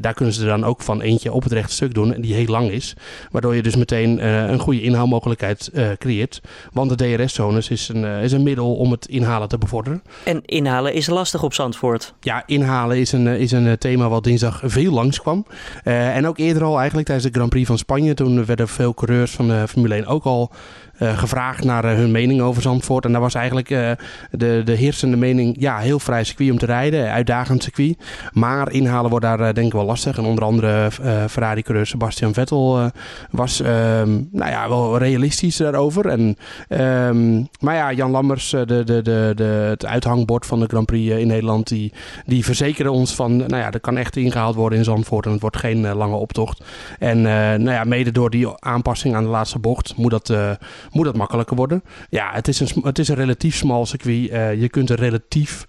daar 0.00 0.14
kunnen 0.14 0.34
ze 0.34 0.42
er 0.42 0.48
dan 0.48 0.64
ook 0.64 0.82
van 0.82 1.00
eentje 1.00 1.32
op 1.32 1.42
het 1.42 1.52
rechte 1.52 1.74
stuk 1.74 1.94
doen, 1.94 2.14
die 2.20 2.34
heel 2.34 2.46
lang 2.46 2.70
is. 2.70 2.96
Waardoor 3.30 3.54
je 3.54 3.62
dus 3.62 3.76
meteen 3.76 4.18
uh, 4.18 4.48
een 4.48 4.58
goede 4.58 4.82
inhaalmogelijkheid 4.82 5.70
uh, 5.72 5.88
creëert. 5.98 6.40
Want 6.72 6.98
de 6.98 7.16
DRS-zones 7.16 7.68
is 7.68 7.88
een, 7.88 8.04
is 8.04 8.32
een 8.32 8.42
middel 8.42 8.74
om 8.74 8.90
het 8.90 9.06
inhalen 9.06 9.48
te 9.48 9.58
bevorderen. 9.58 10.02
En 10.24 10.42
inhalen 10.44 10.94
is 10.94 11.06
lastig 11.06 11.42
op 11.42 11.54
Zandvoort. 11.54 12.14
Ja, 12.20 12.42
inhalen 12.46 12.98
is 12.98 13.12
een, 13.12 13.26
is 13.26 13.52
een 13.52 13.78
thema 13.78 14.08
wat 14.08 14.24
dinsdag 14.24 14.60
veel 14.64 14.92
langskwam. 14.92 15.46
en 15.84 16.26
ook 16.26 16.38
eerder 16.38 16.62
al 16.62 16.76
eigenlijk 16.76 17.06
tijdens 17.06 17.28
de 17.28 17.34
Grand 17.34 17.50
Prix 17.50 17.66
van 17.66 17.78
Spanje. 17.78 18.14
Toen 18.14 18.44
werden 18.44 18.68
veel 18.68 18.94
coureurs 18.94 19.30
van 19.30 19.48
de 19.48 19.68
Formule 19.68 19.94
1 19.94 20.06
ook 20.06 20.24
al 20.24 20.52
gevraagd 21.00 21.64
naar 21.64 21.84
uh, 21.84 21.94
hun 21.94 22.10
mening 22.10 22.40
over 22.40 22.62
Zandvoort. 22.62 23.04
En 23.04 23.12
daar 23.12 23.20
was 23.20 23.34
eigenlijk 23.34 23.70
uh, 23.70 23.90
de, 24.30 24.62
de 24.64 24.72
heersende 24.72 25.16
mening, 25.16 25.56
ja, 25.58 25.78
heel 25.78 25.98
vrij 25.98 26.24
circuit 26.24 26.50
om 26.50 26.58
te 26.58 26.66
rijden. 26.66 27.10
Uitdagend 27.12 27.62
circuit. 27.62 27.96
Maar 28.32 28.72
inhalen 28.72 29.10
wordt 29.10 29.24
daar 29.24 29.54
denk 29.54 29.66
ik 29.66 29.72
wel 29.72 29.84
lastig. 29.84 30.18
En 30.18 30.24
onder 30.24 30.44
andere 30.44 30.90
Ferrari-coureur 31.28 31.86
Sebastian 31.86 32.34
Vettel 32.34 32.90
was, 33.30 33.60
um, 33.60 34.28
nou 34.32 34.50
ja, 34.50 34.68
wel 34.68 34.98
realistisch 34.98 35.56
daarover. 35.56 36.06
En, 36.06 36.36
um, 36.68 37.48
maar 37.60 37.74
ja, 37.74 37.92
Jan 37.92 38.10
Lammers, 38.10 38.50
de, 38.50 38.64
de, 38.66 38.84
de, 38.84 39.32
de, 39.34 39.44
het 39.44 39.86
uithangbord 39.86 40.46
van 40.46 40.60
de 40.60 40.66
Grand 40.66 40.86
Prix 40.86 41.14
in 41.14 41.26
Nederland, 41.26 41.68
die, 41.68 41.92
die 42.26 42.44
verzekeren 42.44 42.92
ons 42.92 43.14
van, 43.14 43.36
nou 43.36 43.56
ja, 43.56 43.70
er 43.70 43.80
kan 43.80 43.96
echt 43.96 44.16
ingehaald 44.16 44.54
worden 44.54 44.78
in 44.78 44.84
Zandvoort. 44.84 45.26
En 45.26 45.32
het 45.32 45.40
wordt 45.40 45.56
geen 45.56 45.94
lange 45.94 46.16
optocht. 46.16 46.64
En 46.98 47.22
nou 47.22 47.70
ja, 47.70 47.84
mede 47.84 48.12
door 48.12 48.30
die 48.30 48.48
aanpassing 48.58 49.14
aan 49.14 49.24
de 49.24 49.30
laatste 49.30 49.58
bocht 49.58 49.96
moet 49.96 50.10
dat 50.10 50.32
moet 50.90 51.04
dat 51.04 51.16
makkelijker 51.16 51.56
worden. 51.56 51.82
Ja, 52.10 52.30
het 52.32 52.48
is 52.48 52.60
een, 52.60 52.82
het 52.82 52.98
is 52.98 53.08
een 53.08 53.14
relatief 53.14 53.56
smal 53.56 53.86
circuit. 53.86 54.30
Uh, 54.30 54.60
je 54.60 54.68
kunt 54.68 54.90
er 54.90 54.98
relatief 54.98 55.64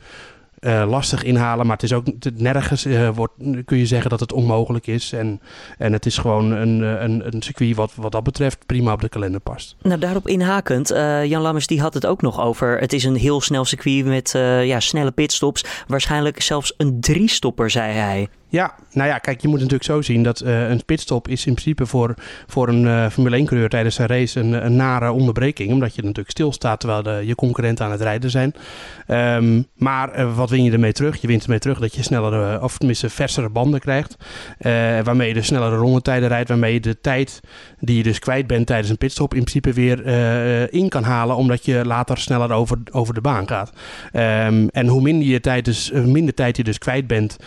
uh, 0.60 0.84
lastig 0.90 1.24
inhalen. 1.24 1.66
Maar 1.66 1.76
het 1.76 1.84
is 1.84 1.94
ook 1.94 2.06
nergens 2.34 2.86
uh, 2.86 3.10
wordt, 3.10 3.34
kun 3.66 3.78
je 3.78 3.86
zeggen 3.86 4.10
dat 4.10 4.20
het 4.20 4.34
onmogelijk 4.34 4.88
is. 4.88 5.14
En, 5.14 5.42
en 5.78 5.94
het 5.94 6.06
is 6.06 6.18
gewoon 6.18 6.52
een, 6.52 6.82
een, 6.82 7.34
een 7.34 7.42
circuit 7.42 7.76
wat 7.76 7.92
wat 7.96 8.12
dat 8.12 8.24
betreft 8.24 8.66
prima 8.66 8.94
op 8.94 9.02
de 9.02 9.10
kalender 9.10 9.42
past. 9.42 9.76
Nou, 9.82 10.00
daarop 10.00 10.28
inhakend, 10.28 10.88
Jan 11.24 11.42
Lammers 11.42 11.68
die 11.68 11.82
had 11.82 11.94
het 11.94 12.06
ook 12.06 12.22
nog 12.22 12.42
over. 12.42 12.80
Het 12.80 12.94
is 12.94 13.04
een 13.04 13.16
heel 13.16 13.42
snel 13.42 13.66
circuit 13.66 14.06
met 14.06 14.32
ja, 14.64 14.80
snelle 14.80 15.12
pitstops. 15.12 15.66
Waarschijnlijk 15.88 16.42
zelfs 16.42 16.74
een 16.78 17.02
drie-stopper, 17.02 17.70
zei 17.70 17.94
hij. 17.94 18.28
Ja, 18.52 18.76
nou 18.92 19.10
ja, 19.10 19.18
kijk, 19.18 19.42
je 19.42 19.48
moet 19.48 19.58
natuurlijk 19.58 19.84
zo 19.84 20.02
zien 20.02 20.24
dat 20.24 20.44
uh, 20.44 20.70
een 20.70 20.86
pitstop 20.86 21.28
is 21.28 21.46
in 21.46 21.54
principe 21.54 21.86
voor, 21.86 22.14
voor 22.48 22.68
een 22.68 22.84
uh, 22.84 23.10
Formule 23.10 23.44
1-coureur 23.44 23.70
tijdens 23.70 23.98
een 23.98 24.08
race 24.08 24.40
een, 24.40 24.66
een, 24.66 24.76
nare 24.76 25.12
onderbreking. 25.12 25.72
Omdat 25.72 25.96
je 25.96 26.02
natuurlijk 26.02 26.30
stilstaat 26.30 26.80
terwijl 26.80 27.04
de, 27.04 27.22
je 27.26 27.36
concurrenten 27.36 27.86
aan 27.86 27.92
het 27.92 28.02
rijden 28.02 28.30
zijn. 28.30 28.54
Um, 29.08 29.66
maar 29.76 30.20
uh, 30.20 30.36
wat 30.36 30.50
win 30.50 30.64
je 30.64 30.72
ermee 30.72 30.92
terug? 30.92 31.22
Je 31.22 31.28
wint 31.28 31.44
ermee 31.44 31.60
terug 31.60 31.80
dat 31.80 31.96
je 31.96 32.04
snellere, 32.04 32.62
of 32.62 32.78
tenminste 32.78 33.10
versere 33.10 33.50
banden 33.50 33.80
krijgt. 33.80 34.16
waarmee 35.04 35.28
je 35.28 35.34
de 35.34 35.42
snellere 35.42 35.76
rondetijden 35.76 36.30
rijdt. 36.30 36.50
Waarmee 36.50 36.74
je 36.74 36.80
de 36.80 37.02
tijd 37.02 37.40
die 37.80 37.98
je 37.98 38.04
dus 38.04 38.20
kwijt 38.20 38.48
bent 38.48 38.68
tijdens 38.68 38.90
een 38.90 38.98
pitstop 38.98 39.34
in 39.34 39.44
principe 39.44 39.74
weer 39.74 40.00
in 40.74 40.90
kan 40.90 41.04
halen. 41.04 41.36
Omdat 41.36 41.66
je 41.66 41.86
later 41.86 42.18
sneller 42.18 42.52
over, 42.52 42.78
over 42.92 43.14
de 43.14 43.22
baan 43.22 43.48
gaat. 43.48 43.72
Um, 44.14 44.70
en 44.70 44.88
hoe 44.88 45.02
minder, 45.02 45.28
je 45.28 45.40
tijd 45.40 45.66
dus, 45.66 45.92
minder 45.92 46.34
tijd 46.34 46.58
je 46.58 46.64
dus 46.64 46.78
kwijt 46.78 47.08
bent 47.08 47.38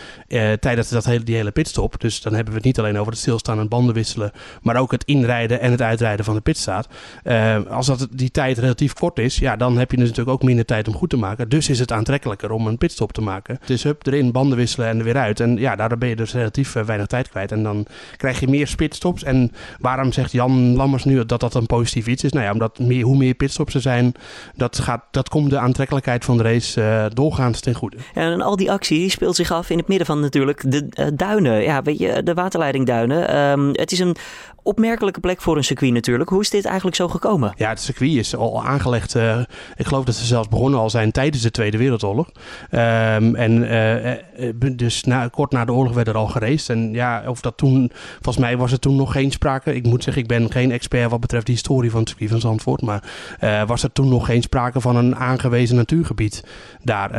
tijdens 0.59 0.94
dat 0.95 1.05
hele, 1.05 1.23
die 1.23 1.35
hele 1.35 1.51
pitstop. 1.51 1.99
Dus 1.99 2.21
dan 2.21 2.33
hebben 2.33 2.53
we 2.53 2.57
het 2.57 2.67
niet 2.67 2.79
alleen 2.79 2.99
over 2.99 3.11
het 3.11 3.21
stilstaan 3.21 3.59
en 3.59 3.67
banden 3.67 3.95
wisselen, 3.95 4.31
maar 4.61 4.75
ook 4.75 4.91
het 4.91 5.03
inrijden 5.03 5.59
en 5.59 5.71
het 5.71 5.81
uitrijden 5.81 6.25
van 6.25 6.35
de 6.35 6.41
pitstraat. 6.41 6.87
Uh, 7.23 7.57
als 7.69 7.85
dat, 7.85 8.07
die 8.11 8.31
tijd 8.31 8.57
relatief 8.57 8.93
kort 8.93 9.19
is, 9.19 9.37
ja, 9.37 9.55
dan 9.55 9.77
heb 9.77 9.91
je 9.91 9.97
dus 9.97 10.07
natuurlijk 10.07 10.35
ook 10.35 10.43
minder 10.43 10.65
tijd 10.65 10.87
om 10.87 10.93
goed 10.93 11.09
te 11.09 11.17
maken. 11.17 11.49
Dus 11.49 11.69
is 11.69 11.79
het 11.79 11.91
aantrekkelijker 11.91 12.51
om 12.51 12.67
een 12.67 12.77
pitstop 12.77 13.11
te 13.11 13.21
maken. 13.21 13.59
Is 13.67 13.83
hup, 13.83 14.07
erin, 14.07 14.31
banden 14.31 14.57
wisselen 14.57 14.87
en 14.87 14.97
er 14.97 15.03
weer 15.03 15.17
uit. 15.17 15.39
En 15.39 15.57
ja, 15.57 15.75
daardoor 15.75 15.97
ben 15.97 16.09
je 16.09 16.15
dus 16.15 16.33
relatief 16.33 16.75
uh, 16.75 16.83
weinig 16.83 17.07
tijd 17.07 17.29
kwijt. 17.29 17.51
En 17.51 17.63
dan 17.63 17.85
krijg 18.17 18.39
je 18.39 18.47
meer 18.47 18.73
pitstops. 18.75 19.23
En 19.23 19.51
waarom 19.79 20.11
zegt 20.11 20.31
Jan 20.31 20.75
Lammers 20.75 21.03
nu 21.03 21.25
dat 21.25 21.39
dat 21.39 21.53
een 21.53 21.65
positief 21.65 22.07
iets 22.07 22.23
is? 22.23 22.31
Nou 22.31 22.45
ja, 22.45 22.51
omdat 22.51 22.79
meer, 22.79 23.03
hoe 23.03 23.17
meer 23.17 23.33
pitstops 23.33 23.73
er 23.73 23.81
zijn, 23.81 24.13
dat, 24.55 24.79
gaat, 24.79 25.03
dat 25.11 25.29
komt 25.29 25.49
de 25.49 25.59
aantrekkelijkheid 25.59 26.25
van 26.25 26.37
de 26.37 26.43
race 26.43 26.81
uh, 26.81 27.05
doorgaans 27.13 27.59
ten 27.59 27.73
goede. 27.73 27.97
En 28.13 28.41
al 28.41 28.55
die 28.55 28.71
actie 28.71 28.99
die 28.99 29.09
speelt 29.09 29.35
zich 29.35 29.51
af 29.51 29.69
in 29.69 29.77
het 29.77 29.87
midden 29.87 30.07
van 30.07 30.19
natuurlijk 30.19 30.71
de 30.71 30.84
duinen. 31.13 31.61
Ja, 31.61 31.81
weet 31.81 31.99
je, 31.99 32.23
de 32.23 32.33
waterleidingduinen. 32.33 33.37
Um, 33.37 33.69
het 33.71 33.91
is 33.91 33.99
een 33.99 34.15
opmerkelijke 34.65 35.19
plek 35.19 35.41
voor 35.41 35.57
een 35.57 35.63
circuit 35.63 35.93
natuurlijk. 35.93 36.29
Hoe 36.29 36.41
is 36.41 36.49
dit 36.49 36.65
eigenlijk 36.65 36.95
zo 36.95 37.07
gekomen? 37.07 37.53
Ja, 37.57 37.69
het 37.69 37.81
circuit 37.81 38.11
is 38.11 38.35
al 38.35 38.65
aangelegd. 38.65 39.15
Uh, 39.15 39.39
ik 39.75 39.85
geloof 39.85 40.05
dat 40.05 40.15
ze 40.15 40.25
zelfs 40.25 40.47
begonnen 40.47 40.79
al 40.79 40.89
zijn 40.89 41.11
tijdens 41.11 41.43
de 41.43 41.51
Tweede 41.51 41.77
Wereldoorlog. 41.77 42.27
Um, 42.27 43.35
en 43.35 43.51
uh, 44.37 44.71
dus 44.75 45.03
na, 45.03 45.27
kort 45.27 45.51
na 45.51 45.65
de 45.65 45.73
oorlog 45.73 45.93
werd 45.93 46.07
er 46.07 46.15
al 46.15 46.27
gereisd. 46.27 46.69
En 46.69 46.93
ja, 46.93 47.23
of 47.27 47.41
dat 47.41 47.57
toen, 47.57 47.91
volgens 48.13 48.45
mij 48.45 48.57
was 48.57 48.71
er 48.71 48.79
toen 48.79 48.95
nog 48.95 49.11
geen 49.11 49.31
sprake. 49.31 49.75
Ik 49.75 49.85
moet 49.85 50.03
zeggen, 50.03 50.21
ik 50.21 50.27
ben 50.27 50.51
geen 50.51 50.71
expert 50.71 51.09
wat 51.09 51.19
betreft 51.19 51.45
de 51.45 51.51
historie 51.51 51.91
van 51.91 51.99
het 51.99 52.09
circuit 52.09 52.29
van 52.29 52.39
Zandvoort. 52.39 52.81
Maar 52.81 53.03
was 53.67 53.83
er 53.83 53.91
toen 53.91 54.09
nog 54.09 54.25
geen 54.25 54.41
sprake 54.41 54.81
van 54.81 54.95
een 54.95 55.15
aangewezen 55.15 55.75
natuurgebied 55.75 56.43
daar. 56.83 57.09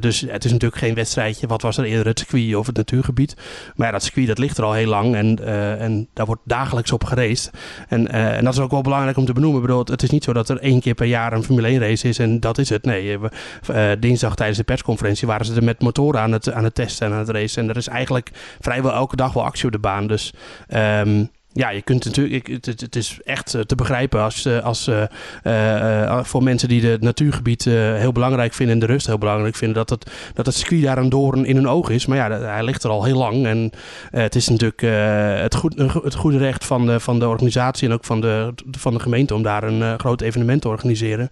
dus 0.00 0.20
het 0.20 0.44
is 0.44 0.52
natuurlijk 0.52 0.80
geen 0.80 0.94
wedstrijdje. 0.94 1.46
Wat 1.46 1.62
was 1.62 1.76
er 1.76 1.84
eerder, 1.84 2.06
het 2.06 2.18
circuit 2.18 2.54
of 2.54 2.66
het 2.66 2.76
natuurgebied? 2.76 3.36
Maar 3.74 3.86
ja, 3.86 3.92
dat 3.92 4.02
circuit 4.02 4.26
dat 4.26 4.38
ligt 4.38 4.58
er 4.58 4.64
al 4.64 4.72
heel 4.72 4.88
lang. 4.88 5.14
En, 5.14 5.46
en 5.78 6.08
daar 6.12 6.26
wordt 6.26 6.42
dagelijks 6.44 6.81
op 6.90 7.04
gereest. 7.04 7.50
En, 7.88 8.14
uh, 8.14 8.36
en 8.36 8.44
dat 8.44 8.52
is 8.52 8.60
ook 8.60 8.70
wel 8.70 8.80
belangrijk 8.80 9.16
om 9.16 9.24
te 9.24 9.32
benoemen. 9.32 9.60
Ik 9.60 9.66
bedoel, 9.66 9.84
het 9.84 10.02
is 10.02 10.10
niet 10.10 10.24
zo 10.24 10.32
dat 10.32 10.48
er 10.48 10.58
één 10.58 10.80
keer 10.80 10.94
per 10.94 11.06
jaar 11.06 11.32
een 11.32 11.44
Formule 11.44 11.66
1 11.66 11.78
race 11.78 12.08
is 12.08 12.18
en 12.18 12.40
dat 12.40 12.58
is 12.58 12.68
het. 12.68 12.84
Nee, 12.84 13.18
we, 13.18 13.30
uh, 13.70 13.90
dinsdag 14.00 14.34
tijdens 14.34 14.58
de 14.58 14.64
persconferentie 14.64 15.26
waren 15.26 15.46
ze 15.46 15.54
er 15.54 15.64
met 15.64 15.82
motoren 15.82 16.20
aan 16.20 16.32
het, 16.32 16.52
aan 16.52 16.64
het 16.64 16.74
testen 16.74 17.06
en 17.06 17.12
aan 17.12 17.18
het 17.18 17.28
racen. 17.28 17.62
En 17.62 17.68
er 17.68 17.76
is 17.76 17.88
eigenlijk 17.88 18.30
vrijwel 18.60 18.92
elke 18.92 19.16
dag 19.16 19.32
wel 19.32 19.44
actie 19.44 19.66
op 19.66 19.72
de 19.72 19.78
baan. 19.78 20.06
Dus 20.06 20.32
um, 20.74 21.30
ja, 21.52 21.70
je 21.70 21.82
kunt 21.82 22.04
natuurlijk, 22.04 22.46
het, 22.46 22.66
het, 22.66 22.80
het 22.80 22.96
is 22.96 23.18
echt 23.24 23.50
te 23.66 23.74
begrijpen 23.74 24.20
als, 24.20 24.48
als 24.62 24.90
voor 26.22 26.42
mensen 26.42 26.68
die 26.68 26.80
de 26.80 26.96
natuurgebied 27.00 27.64
heel 27.64 28.12
belangrijk 28.12 28.54
vinden 28.54 28.74
en 28.74 28.80
de 28.80 28.92
rust 28.92 29.06
heel 29.06 29.18
belangrijk 29.18 29.56
vinden, 29.56 29.76
dat 29.76 29.90
het, 29.90 30.10
dat 30.34 30.46
het 30.46 30.54
circuit 30.54 30.82
daar 30.82 30.98
een 30.98 31.08
doorn 31.08 31.44
in 31.44 31.56
hun 31.56 31.68
oog 31.68 31.90
is. 31.90 32.06
Maar 32.06 32.16
ja, 32.16 32.40
hij 32.40 32.64
ligt 32.64 32.84
er 32.84 32.90
al 32.90 33.04
heel 33.04 33.18
lang 33.18 33.46
en 33.46 33.70
het 34.10 34.34
is 34.34 34.48
natuurlijk 34.48 34.80
het, 35.42 35.54
goed, 35.54 35.74
het 36.02 36.14
goede 36.14 36.38
recht 36.38 36.64
van 36.64 36.86
de, 36.86 37.00
van 37.00 37.18
de 37.18 37.28
organisatie 37.28 37.88
en 37.88 37.94
ook 37.94 38.04
van 38.04 38.20
de, 38.20 38.54
van 38.70 38.92
de 38.92 39.00
gemeente 39.00 39.34
om 39.34 39.42
daar 39.42 39.62
een 39.62 39.98
groot 39.98 40.20
evenement 40.20 40.62
te 40.62 40.68
organiseren. 40.68 41.30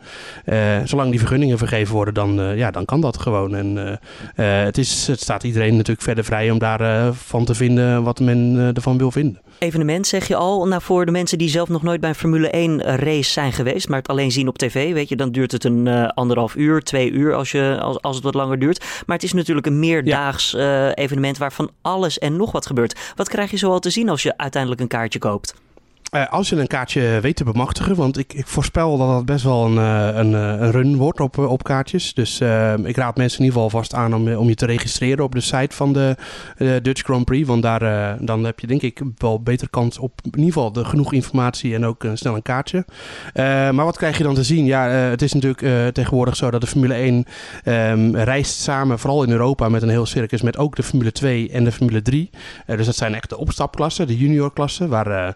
zolang 0.84 1.10
die 1.10 1.18
vergunningen 1.18 1.58
vergeven 1.58 1.94
worden, 1.94 2.14
dan, 2.14 2.56
ja, 2.56 2.70
dan 2.70 2.84
kan 2.84 3.00
dat 3.00 3.18
gewoon. 3.18 3.54
En 3.54 3.98
het, 4.34 4.78
is, 4.78 5.06
het 5.06 5.20
staat 5.20 5.42
iedereen 5.42 5.76
natuurlijk 5.76 6.02
verder 6.02 6.24
vrij 6.24 6.50
om 6.50 6.58
daarvan 6.58 7.14
van 7.14 7.44
te 7.44 7.54
vinden 7.54 8.02
wat 8.02 8.20
men 8.20 8.70
ervan 8.74 8.98
wil 8.98 9.10
vinden. 9.10 9.40
Evenement 9.58 10.06
zeg 10.10 10.28
je 10.28 10.36
al. 10.36 10.66
Nou, 10.66 10.82
voor 10.82 11.06
de 11.06 11.12
mensen 11.12 11.38
die 11.38 11.48
zelf 11.48 11.68
nog 11.68 11.82
nooit 11.82 12.00
bij 12.00 12.08
een 12.08 12.14
Formule 12.14 12.50
1 12.50 12.82
race 12.82 13.30
zijn 13.30 13.52
geweest, 13.52 13.88
maar 13.88 13.98
het 13.98 14.08
alleen 14.08 14.32
zien 14.32 14.48
op 14.48 14.58
tv, 14.58 14.92
weet 14.92 15.08
je, 15.08 15.16
dan 15.16 15.32
duurt 15.32 15.52
het 15.52 15.64
een 15.64 15.86
uh, 15.86 16.08
anderhalf 16.08 16.54
uur, 16.54 16.82
twee 16.82 17.10
uur 17.10 17.34
als, 17.34 17.50
je, 17.50 17.78
als, 17.80 18.02
als 18.02 18.14
het 18.14 18.24
wat 18.24 18.34
langer 18.34 18.58
duurt. 18.58 18.84
Maar 19.06 19.16
het 19.16 19.24
is 19.24 19.32
natuurlijk 19.32 19.66
een 19.66 19.78
meerdaags 19.78 20.54
uh, 20.54 20.88
evenement 20.94 21.38
waarvan 21.38 21.70
alles 21.82 22.18
en 22.18 22.36
nog 22.36 22.52
wat 22.52 22.66
gebeurt. 22.66 23.12
Wat 23.16 23.28
krijg 23.28 23.50
je 23.50 23.56
zoal 23.56 23.78
te 23.78 23.90
zien 23.90 24.08
als 24.08 24.22
je 24.22 24.36
uiteindelijk 24.36 24.80
een 24.82 24.88
kaartje 24.88 25.18
koopt? 25.18 25.54
Uh, 26.10 26.28
als 26.28 26.48
je 26.48 26.56
een 26.56 26.66
kaartje 26.66 27.18
weet 27.20 27.36
te 27.36 27.44
bemachtigen, 27.44 27.96
want 27.96 28.18
ik, 28.18 28.32
ik 28.32 28.46
voorspel 28.46 28.98
dat 28.98 29.08
dat 29.08 29.24
best 29.24 29.44
wel 29.44 29.66
een, 29.66 29.74
uh, 29.74 30.18
een, 30.18 30.32
een 30.32 30.70
run 30.70 30.96
wordt 30.96 31.20
op, 31.20 31.38
op 31.38 31.62
kaartjes. 31.62 32.14
Dus 32.14 32.40
uh, 32.40 32.74
ik 32.78 32.96
raad 32.96 33.16
mensen 33.16 33.38
in 33.38 33.44
ieder 33.44 33.60
geval 33.60 33.78
vast 33.80 33.94
aan 33.94 34.14
om, 34.14 34.32
om 34.32 34.48
je 34.48 34.54
te 34.54 34.66
registreren 34.66 35.24
op 35.24 35.34
de 35.34 35.40
site 35.40 35.76
van 35.76 35.92
de 35.92 36.16
Dutch 36.82 37.02
Grand 37.02 37.24
Prix. 37.24 37.46
Want 37.48 37.62
daar 37.62 38.16
dan 38.20 38.44
heb 38.44 38.60
je 38.60 38.66
denk 38.66 38.82
ik 38.82 39.02
wel 39.16 39.42
beter 39.42 39.70
kans 39.70 39.98
op 39.98 40.12
in 40.24 40.30
ieder 40.38 40.52
geval 40.52 40.72
de, 40.72 40.84
genoeg 40.84 41.12
informatie 41.12 41.74
en 41.74 41.86
ook 41.86 42.06
snel 42.14 42.34
een 42.34 42.42
kaartje. 42.42 42.84
maar 43.72 43.84
wat 43.84 43.96
krijg 43.96 44.18
je 44.18 44.24
dan 44.24 44.34
te 44.34 44.44
zien? 44.44 44.64
Ja, 44.64 44.88
het 44.88 45.22
is 45.22 45.32
natuurlijk 45.32 45.94
tegenwoordig 45.94 46.36
zo 46.36 46.50
dat 46.50 46.60
de 46.60 46.66
Formule 46.66 46.94
1 46.94 47.14
um, 47.14 47.24
ehm, 47.64 48.14
reist 48.16 48.60
samen, 48.60 48.98
vooral 48.98 49.22
in 49.22 49.30
Europa, 49.30 49.68
met 49.68 49.82
een 49.82 49.88
heel 49.88 50.06
circus 50.06 50.42
met 50.42 50.56
ook 50.56 50.76
de 50.76 50.82
Formule 50.82 51.12
2 51.12 51.50
en 51.50 51.64
de 51.64 51.72
Formule 51.72 52.02
3. 52.02 52.30
dus 52.66 52.86
dat 52.86 52.96
zijn 52.96 53.14
echt 53.14 53.28
de 53.28 53.38
opstapklassen, 53.38 54.06
de 54.06 54.16
juniorklassen, 54.16 54.88
waar 54.88 55.34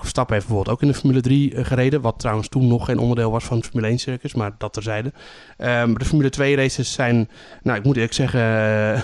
Max 0.00 0.12
Verstappen 0.12 0.34
heeft 0.34 0.46
bijvoorbeeld 0.46 0.76
ook 0.76 0.82
in 0.82 0.88
de 0.92 0.98
Formule 0.98 1.20
3 1.20 1.54
eh, 1.54 1.64
gereden. 1.64 2.00
Wat 2.00 2.18
trouwens 2.18 2.48
toen 2.48 2.66
nog 2.66 2.84
geen 2.84 2.98
onderdeel 2.98 3.30
was 3.30 3.44
van 3.44 3.56
het 3.56 3.66
Formule 3.66 3.88
1 3.88 3.98
circus, 3.98 4.34
maar 4.34 4.50
dat 4.58 4.72
terzijde. 4.72 5.12
Um, 5.58 5.98
de 5.98 6.04
Formule 6.04 6.30
2 6.30 6.56
races 6.56 6.92
zijn, 6.92 7.28
nou 7.62 7.78
ik 7.78 7.84
moet 7.84 7.94
eerlijk 7.94 8.12
zeggen, 8.12 8.40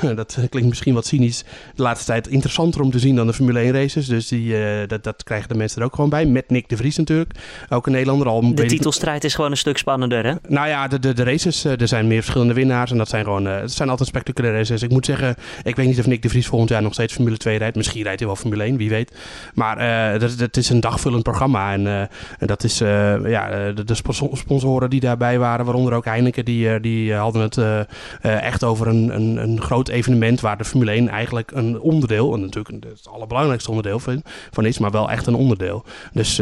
uh, 0.05 0.17
dat 0.17 0.39
klinkt 0.49 0.69
misschien 0.69 0.95
wat 0.95 1.07
cynisch, 1.07 1.45
de 1.75 1.83
laatste 1.83 2.07
tijd 2.07 2.29
interessanter 2.29 2.81
om 2.81 2.91
te 2.91 2.99
zien 2.99 3.17
dan 3.17 3.27
de 3.27 3.33
Formule 3.33 3.59
1 3.59 3.73
races. 3.73 4.07
Dus 4.07 4.29
die, 4.29 4.47
uh, 4.47 4.87
dat, 4.87 5.05
dat 5.05 5.23
krijgen 5.23 5.49
de 5.49 5.55
mensen 5.55 5.81
er 5.81 5.87
ook 5.87 5.95
gewoon 5.95 6.11
bij. 6.11 6.27
Met 6.27 6.51
Nick 6.51 6.69
de 6.69 6.77
Vries 6.77 6.97
natuurlijk, 6.97 7.31
ook 7.69 7.87
een 7.87 7.93
Nederlander. 7.93 8.29
Al 8.29 8.55
de 8.55 8.67
titelstrijd 8.67 9.25
is 9.25 9.35
gewoon 9.35 9.51
een 9.51 9.57
stuk 9.57 9.79
spannender 9.79 10.25
hè? 10.25 10.35
Nou 10.49 10.69
ja, 10.69 10.89
de, 10.89 10.99
de, 10.99 11.13
de 11.13 11.23
races, 11.23 11.65
er 11.65 11.89
zijn 11.89 12.07
meer 12.07 12.21
verschillende 12.21 12.55
winnaars 12.55 12.91
en 12.91 12.99
dat 12.99 13.09
zijn 13.09 13.25
gewoon, 13.25 13.45
het 13.45 13.73
zijn 13.73 13.89
altijd 13.89 14.09
spectaculaire 14.09 14.59
races. 14.59 14.83
Ik 14.83 14.91
moet 14.91 15.05
zeggen, 15.05 15.37
ik 15.63 15.77
weet 15.77 15.87
niet 15.87 15.99
of 15.99 16.07
Nick 16.07 16.23
de 16.23 16.29
Vries 16.29 16.47
volgend 16.47 16.71
jaar 16.71 16.83
nog 16.83 16.93
steeds 16.93 17.13
Formule 17.13 17.37
2 17.37 17.59
rijdt. 17.59 17.77
Misschien 17.77 18.03
rijdt 18.03 18.19
hij 18.19 18.29
wel 18.29 18.37
Formule 18.37 18.63
1, 18.63 18.77
wie 18.77 18.89
weet. 18.89 19.13
Maar 19.55 20.15
uh, 20.15 20.21
dat, 20.21 20.39
dat 20.39 20.57
is 20.57 20.69
een 20.69 20.81
dagvullend 20.89 21.23
programma 21.23 21.73
en, 21.73 21.81
uh, 21.81 22.01
en 22.39 22.47
dat 22.47 22.65
is, 22.65 22.81
uh, 22.81 23.29
ja, 23.31 23.73
de, 23.73 23.85
de, 23.85 23.95
sponsoren 24.33 24.91
die 24.91 25.01
daarbij 25.01 25.39
waren, 25.39 25.65
waaronder 25.65 25.93
ook 25.93 26.05
Heineken, 26.05 26.45
die, 26.45 26.81
die 26.81 27.15
hadden 27.15 27.43
het 27.43 27.87
echt 28.21 28.65
over 28.65 28.87
een, 28.87 29.15
een, 29.15 29.37
een 29.37 29.63
groot 29.63 29.89
evenement 29.89 30.41
waar 30.41 30.59
de 30.59 30.65
Formule 30.65 30.91
1 30.91 31.09
eigenlijk 31.09 31.51
een 31.51 31.81
onderdeel, 31.81 32.35
en 32.35 32.41
natuurlijk 32.41 32.85
het 32.85 33.09
allerbelangrijkste 33.13 33.71
onderdeel 33.71 33.99
van, 33.99 34.23
van 34.51 34.65
is, 34.65 34.79
maar 34.79 34.91
wel 34.91 35.11
echt 35.11 35.27
een 35.27 35.35
onderdeel. 35.35 35.85
Dus 36.13 36.37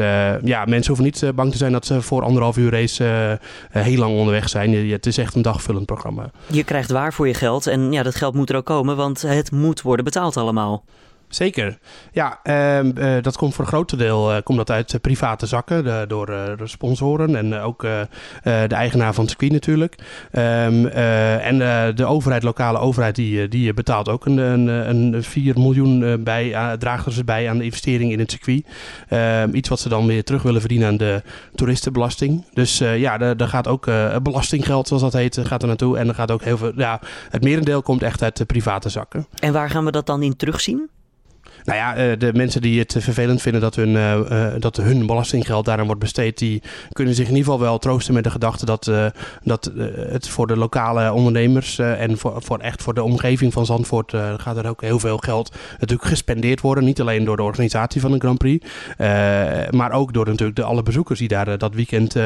ja, 0.44 0.64
mensen 0.64 0.94
hoeven 0.94 1.04
niet 1.04 1.34
bang 1.34 1.50
te 1.50 1.56
zijn 1.56 1.72
dat 1.72 1.86
ze 1.86 2.02
voor 2.02 2.22
anderhalf 2.22 2.56
uur 2.56 2.70
race 2.70 3.38
heel 3.70 3.98
lang 3.98 4.16
onderweg 4.16 4.48
zijn. 4.48 4.90
het 4.90 5.06
is 5.06 5.18
echt 5.18 5.34
een 5.34 5.42
dagvullend 5.42 5.86
programma. 5.86 6.30
Je 6.46 6.64
krijgt 6.64 6.90
waar 6.90 7.12
voor 7.12 7.26
je 7.26 7.34
geld 7.34 7.66
en 7.66 7.92
ja, 7.92 8.02
dat 8.02 8.14
geld 8.14 8.34
moet 8.34 8.50
er 8.50 8.56
ook 8.56 8.66
komen, 8.66 8.96
want 8.96 9.22
het 9.22 9.50
moet 9.50 9.82
worden 9.82 10.04
betaald 10.04 10.36
allemaal. 10.36 10.84
Zeker. 11.34 11.78
Ja, 12.12 12.40
ehm, 12.42 12.90
eh, 12.96 13.22
dat 13.22 13.36
komt 13.36 13.54
voor 13.54 13.64
een 13.64 13.70
groot 13.70 13.98
deel 13.98 14.34
uh, 14.34 14.42
komt 14.42 14.58
dat 14.58 14.70
uit 14.70 14.98
private 15.00 15.46
zakken 15.46 16.08
door 16.08 16.26
de 16.26 16.56
sponsoren 16.64 17.36
en 17.36 17.54
ook 17.54 17.80
de 18.42 18.74
eigenaar 18.74 19.14
van 19.14 19.22
het 19.22 19.30
circuit 19.30 19.52
natuurlijk. 19.52 19.94
Um, 20.32 20.86
en 20.86 21.58
de 21.94 22.04
overheid, 22.04 22.42
lokale 22.42 22.78
overheid, 22.78 23.14
die, 23.14 23.48
die 23.48 23.74
betaalt 23.74 24.08
ook 24.08 24.26
een, 24.26 24.36
een, 24.36 24.68
een 24.68 25.22
4 25.22 25.58
miljoen 25.58 26.22
bij, 26.24 26.76
draagt 26.78 27.12
ze 27.12 27.24
bij 27.24 27.48
aan 27.48 27.58
de 27.58 27.64
investering 27.64 28.12
in 28.12 28.18
het 28.18 28.30
circuit. 28.30 28.66
Um, 29.10 29.54
iets 29.54 29.68
wat 29.68 29.80
ze 29.80 29.88
dan 29.88 30.06
weer 30.06 30.24
terug 30.24 30.42
willen 30.42 30.60
verdienen 30.60 30.88
aan 30.88 30.96
de 30.96 31.22
toeristenbelasting. 31.54 32.44
Dus 32.52 32.78
ja, 32.78 33.34
daar 33.34 33.48
gaat 33.48 33.68
ook 33.68 33.84
belastinggeld, 34.22 34.88
zoals 34.88 35.02
dat 35.02 35.12
heet, 35.12 35.38
gaat 35.42 35.62
er 35.62 35.68
naartoe. 35.68 35.98
En 35.98 36.08
er 36.08 36.14
gaat 36.14 36.30
ook 36.30 36.42
heel 36.42 36.56
veel, 36.56 36.72
ja, 36.76 37.00
het 37.30 37.42
merendeel 37.42 37.82
komt 37.82 38.02
echt 38.02 38.22
uit 38.22 38.36
de 38.36 38.44
private 38.44 38.88
zakken. 38.88 39.26
En 39.38 39.52
waar 39.52 39.70
gaan 39.70 39.84
we 39.84 39.90
dat 39.90 40.06
dan 40.06 40.22
in 40.22 40.36
terugzien? 40.36 40.88
Nou 41.64 41.78
ja, 41.78 41.96
eh, 41.96 42.18
de 42.18 42.30
mensen 42.32 42.62
die 42.62 42.78
het 42.78 42.96
vervelend 42.98 43.42
vinden 43.42 43.60
dat 43.60 43.74
hun, 43.74 43.88
uh, 43.88 44.52
dat 44.58 44.76
hun 44.76 45.06
belastinggeld 45.06 45.64
daaraan 45.64 45.86
wordt 45.86 46.00
besteed, 46.00 46.38
die 46.38 46.62
kunnen 46.92 47.14
zich 47.14 47.28
in 47.28 47.36
ieder 47.36 47.52
geval 47.52 47.66
wel 47.66 47.78
troosten 47.78 48.14
met 48.14 48.24
de 48.24 48.30
gedachte 48.30 48.64
dat, 48.64 48.90
dat 49.42 49.70
het 50.08 50.28
voor 50.28 50.46
de 50.46 50.56
lokale 50.56 51.12
ondernemers 51.12 51.78
en 51.78 52.18
voor, 52.18 52.42
voor 52.42 52.58
echt 52.58 52.82
voor 52.82 52.94
de 52.94 53.02
omgeving 53.02 53.52
van 53.52 53.66
Zandvoort 53.66 54.12
gaat 54.36 54.56
er 54.56 54.68
ook 54.68 54.80
heel 54.80 54.98
veel 54.98 55.16
geld 55.16 55.56
natuurlijk 55.78 56.08
gespendeerd 56.08 56.60
worden. 56.60 56.84
Niet 56.84 57.00
alleen 57.00 57.24
door 57.24 57.36
de 57.36 57.42
organisatie 57.42 58.00
van 58.00 58.12
de 58.12 58.18
Grand 58.18 58.38
Prix, 58.38 58.66
maar 59.70 59.92
ook 59.92 60.12
door 60.12 60.26
natuurlijk 60.26 60.56
de, 60.56 60.62
alle 60.62 60.82
bezoekers 60.82 61.18
die 61.18 61.28
daar 61.28 61.58
dat 61.58 61.74
weekend 61.74 62.16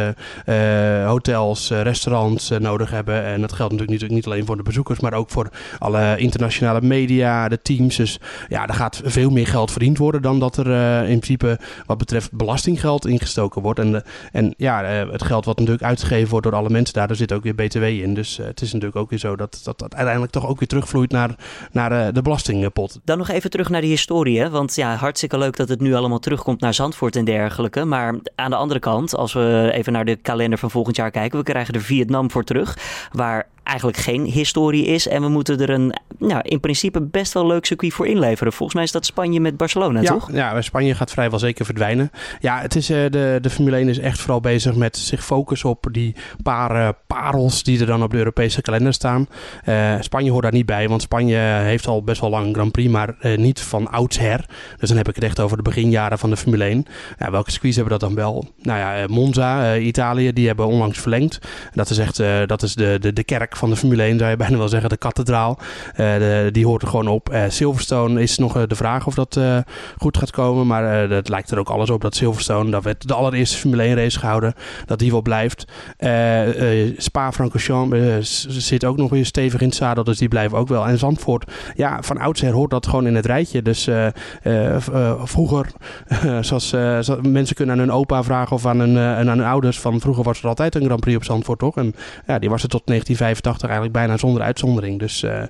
hotels, 1.05 1.71
restaurants 1.71 2.51
nodig 2.59 2.91
hebben. 2.91 3.25
En 3.25 3.41
dat 3.41 3.53
geldt 3.53 3.73
natuurlijk 3.73 4.01
niet, 4.01 4.11
niet 4.11 4.27
alleen 4.27 4.47
voor 4.47 4.57
de 4.57 4.63
bezoekers, 4.63 5.01
maar 5.01 5.15
ook 5.15 5.31
voor 5.31 5.51
alle 5.79 6.17
internationale 6.19 6.81
media, 6.83 7.49
de 7.49 7.63
teams. 7.63 7.97
Dus 7.97 8.21
ja, 8.49 8.67
daar 8.67 8.77
gaat 8.77 9.01
veel 9.05 9.28
meer 9.33 9.47
geld 9.47 9.71
verdiend 9.71 9.99
worden 9.99 10.23
dan 10.23 10.39
dat 10.39 10.57
er 10.57 10.73
eh, 10.73 11.11
in 11.11 11.19
principe 11.21 11.59
wat 11.87 11.99
betreft 11.99 12.33
belastinggeld 12.33 13.07
ingestoken 13.07 13.63
wordt. 13.63 13.79
En, 13.79 14.03
en 14.33 14.55
ja, 14.57 14.83
eh, 14.83 15.11
het 15.11 15.23
geld 15.23 15.45
wat 15.45 15.59
natuurlijk 15.59 15.85
uitgegeven 15.85 16.31
wordt 16.31 16.47
door 16.47 16.55
alle 16.55 16.71
mensen 16.71 16.95
daar, 16.95 17.07
daar 17.07 17.17
zit 17.17 17.33
ook 17.33 17.43
weer 17.43 17.55
BTW 17.55 17.83
in. 17.83 18.15
Dus 18.15 18.39
eh, 18.39 18.47
het 18.47 18.61
is 18.61 18.73
natuurlijk 18.73 18.99
ook 18.99 19.11
weer 19.11 19.19
zo 19.19 19.37
dat, 19.37 19.61
dat 19.65 19.79
dat 19.79 19.95
uiteindelijk 19.95 20.33
toch 20.33 20.47
ook 20.47 20.59
weer 20.59 20.69
terugvloeit 20.69 21.11
naar, 21.11 21.35
naar 21.73 22.13
de 22.13 22.23
belastingpot. 22.23 23.01
Dan 23.05 23.19
nog 23.19 23.29
even 23.29 23.51
terug 23.51 23.69
naar 23.69 23.81
de 23.81 23.87
historie. 23.87 24.49
Want 24.49 24.75
ja, 24.75 24.95
hartstikke 24.95 25.39
leuk 25.39 25.57
dat 25.57 25.69
het 25.69 25.81
nu 25.81 25.95
allemaal 25.95 26.19
terugkomt 26.19 26.61
naar 26.61 26.75
Zandvoort 26.75 27.17
en 27.17 27.25
dergelijke. 27.25 27.85
Maar 27.85 28.15
aan 28.35 28.51
de 28.51 28.57
andere 28.57 28.81
kant, 28.81 29.17
als 29.17 29.33
we 29.33 29.71
even 29.73 29.93
naar 29.93 30.05
de 30.05 30.17
kalender 30.17 30.59
van 30.59 30.71
volgend 30.71 30.97
jaar 30.97 31.11
kijken, 31.11 31.39
we 31.39 31.45
krijgen 31.45 31.75
er 31.75 31.81
Vietnam 31.81 32.31
voor 32.31 32.45
terug. 32.45 32.79
Waar 33.13 33.47
eigenlijk 33.69 33.99
geen 33.99 34.25
historie 34.25 34.87
is. 34.87 35.09
En 35.09 35.23
we 35.23 35.29
moeten 35.29 35.61
er 35.61 35.71
een, 35.71 35.95
nou, 36.19 36.41
in 36.43 36.61
principe 36.61 37.01
best 37.01 37.33
wel 37.33 37.47
leuk 37.47 37.67
circuit 37.67 37.93
voor 37.93 38.07
inleveren. 38.07 38.53
Volgens 38.53 38.75
mij 38.75 38.85
is 38.85 38.93
dat 38.93 39.07
Spanje 39.07 39.41
met 39.41 39.57
Barcelona, 39.57 40.01
ja, 40.01 40.11
toch? 40.11 40.33
Ja, 40.33 40.63
Spanje 40.63 40.95
gaat 40.95 41.11
vrijwel 41.11 41.39
zeker 41.39 41.65
verdwijnen. 41.65 42.11
Ja, 42.41 42.61
het 42.61 42.75
is, 42.75 42.91
uh, 42.91 43.11
de, 43.11 43.39
de 43.41 43.51
Formule 43.51 43.77
1 43.77 43.89
is 43.89 43.99
echt 43.99 44.21
vooral 44.21 44.41
bezig 44.41 44.75
met 44.75 44.97
zich 44.97 45.25
focussen 45.25 45.69
op 45.69 45.87
die 45.93 46.15
paar 46.43 46.77
uh, 46.77 46.89
parels 47.07 47.63
die 47.63 47.81
er 47.81 47.87
dan 47.87 48.03
op 48.03 48.11
de 48.11 48.17
Europese 48.17 48.63
kalender 48.63 48.93
staan. 48.93 49.27
Uh, 49.67 49.95
Spanje 50.01 50.31
hoort 50.31 50.43
daar 50.43 50.53
niet 50.53 50.67
bij, 50.67 50.89
want 50.89 51.03
Spanje 51.03 51.37
heeft 51.39 51.87
al 51.87 52.03
best 52.03 52.21
wel 52.21 52.31
lang 52.31 52.47
een 52.47 52.55
Grand 52.55 52.73
Prix, 52.73 52.91
maar 52.91 53.15
niet 53.37 53.61
van 53.61 53.91
oudsher. 53.91 54.45
Dus 54.79 54.89
dan 54.89 54.99
heb 54.99 55.09
ik 55.09 55.15
het 55.15 55.25
echt 55.25 55.41
over 55.41 55.57
de 55.57 55.63
beginjaren 55.63 56.19
van 56.19 56.31
de 56.31 56.37
Formule 56.37 56.65
1. 56.65 56.87
Ja, 57.19 57.31
welke 57.31 57.51
circuits 57.51 57.77
hebben 57.77 57.99
dat 57.99 58.09
dan 58.09 58.19
wel? 58.19 58.49
Nou 58.63 58.79
ja, 58.79 59.07
Monza, 59.07 59.77
Italië, 59.77 60.33
die 60.33 60.47
hebben 60.47 60.67
onlangs 60.67 60.99
verlengd. 60.99 61.39
Dat 61.73 61.91
is 61.91 61.99
echt 61.99 62.17
dat 62.47 62.63
is 62.63 62.75
de, 62.75 62.97
de, 63.01 63.13
de 63.13 63.25
kerk 63.25 63.57
van 63.59 63.71
de 63.71 63.77
Formule 63.77 64.03
1, 64.03 64.19
zou 64.19 64.31
je 64.31 64.37
bijna 64.47 64.57
wel 64.57 64.69
zeggen, 64.69 64.89
de 64.89 64.97
kathedraal. 64.97 65.59
Uh, 65.97 66.15
die 66.53 66.67
hoort 66.67 66.83
er 66.83 66.89
gewoon 66.89 67.09
op. 67.09 67.33
Uh, 67.33 67.43
Silverstone 67.49 68.23
is 68.23 68.39
nog 68.39 68.57
uh, 68.57 68.63
de 68.67 68.75
vraag 68.75 69.07
of 69.07 69.15
dat 69.15 69.41
goed 69.99 70.19
gaat 70.19 70.31
komen. 70.31 70.67
Maar 70.67 71.11
het 71.11 71.29
lijkt 71.29 71.51
er 71.51 71.59
ook 71.59 71.69
alles 71.69 71.91
op 71.91 72.01
dat 72.01 72.15
Silverstone, 72.15 72.71
dat 72.71 72.85
werd 72.85 73.09
de 73.09 73.15
allereerste 73.15 73.57
Formule 73.57 73.83
1 73.83 73.95
race 73.95 74.19
gehouden, 74.19 74.55
dat 74.87 74.99
die 74.99 75.11
wel 75.11 75.23
blijft. 75.23 75.65
Spa-Francorchamps 76.97 78.47
zit 78.49 78.85
ook 78.85 78.97
nog 78.97 79.11
weer 79.11 79.27
stevig 79.27 79.61
in 79.61 79.67
het 79.67 79.77
zadel, 79.77 80.05
dus 80.05 80.19
die 80.19 80.29
blijven 80.29 80.59
ook 80.59 80.69
wel. 80.69 80.87
En 80.87 80.99
Zandvoort, 80.99 81.53
ja, 81.75 82.03
van 82.03 82.19
oudsher 82.19 82.53
hoort 82.53 82.71
dat 82.71 82.87
gewoon 82.87 83.07
in 83.07 83.15
het 83.15 83.27
rijtje. 83.27 83.63
Dus 83.63 83.89
vroeger, 85.25 85.71
zoals 86.41 86.75
mensen 87.23 87.57
kunnen 87.57 87.75
aan 87.75 87.81
hun 87.81 87.93
opa 87.93 88.23
vragen 88.23 88.57
of 88.57 88.67
aan 88.67 88.79
hun, 88.79 88.99
aan 89.29 89.41
ouders, 89.41 89.81
van 89.81 90.01
vroeger 90.01 90.25
was 90.25 90.43
er 90.43 90.49
altijd 90.49 90.75
een 90.75 90.85
Grand 90.85 91.01
Prix 91.01 91.17
op 91.17 91.25
Zandvoort, 91.25 91.59
toch? 91.59 91.77
En 91.77 91.95
ja, 92.27 92.39
die 92.39 92.51
was 92.51 92.63
er 92.63 92.69
tot 92.69 92.83
1985 92.87 93.48
eigenlijk 93.57 93.93
bijna 93.93 94.17
zonder 94.17 94.43
uitzondering. 94.43 94.99
Dus 94.99 95.23
uh, 95.23 95.43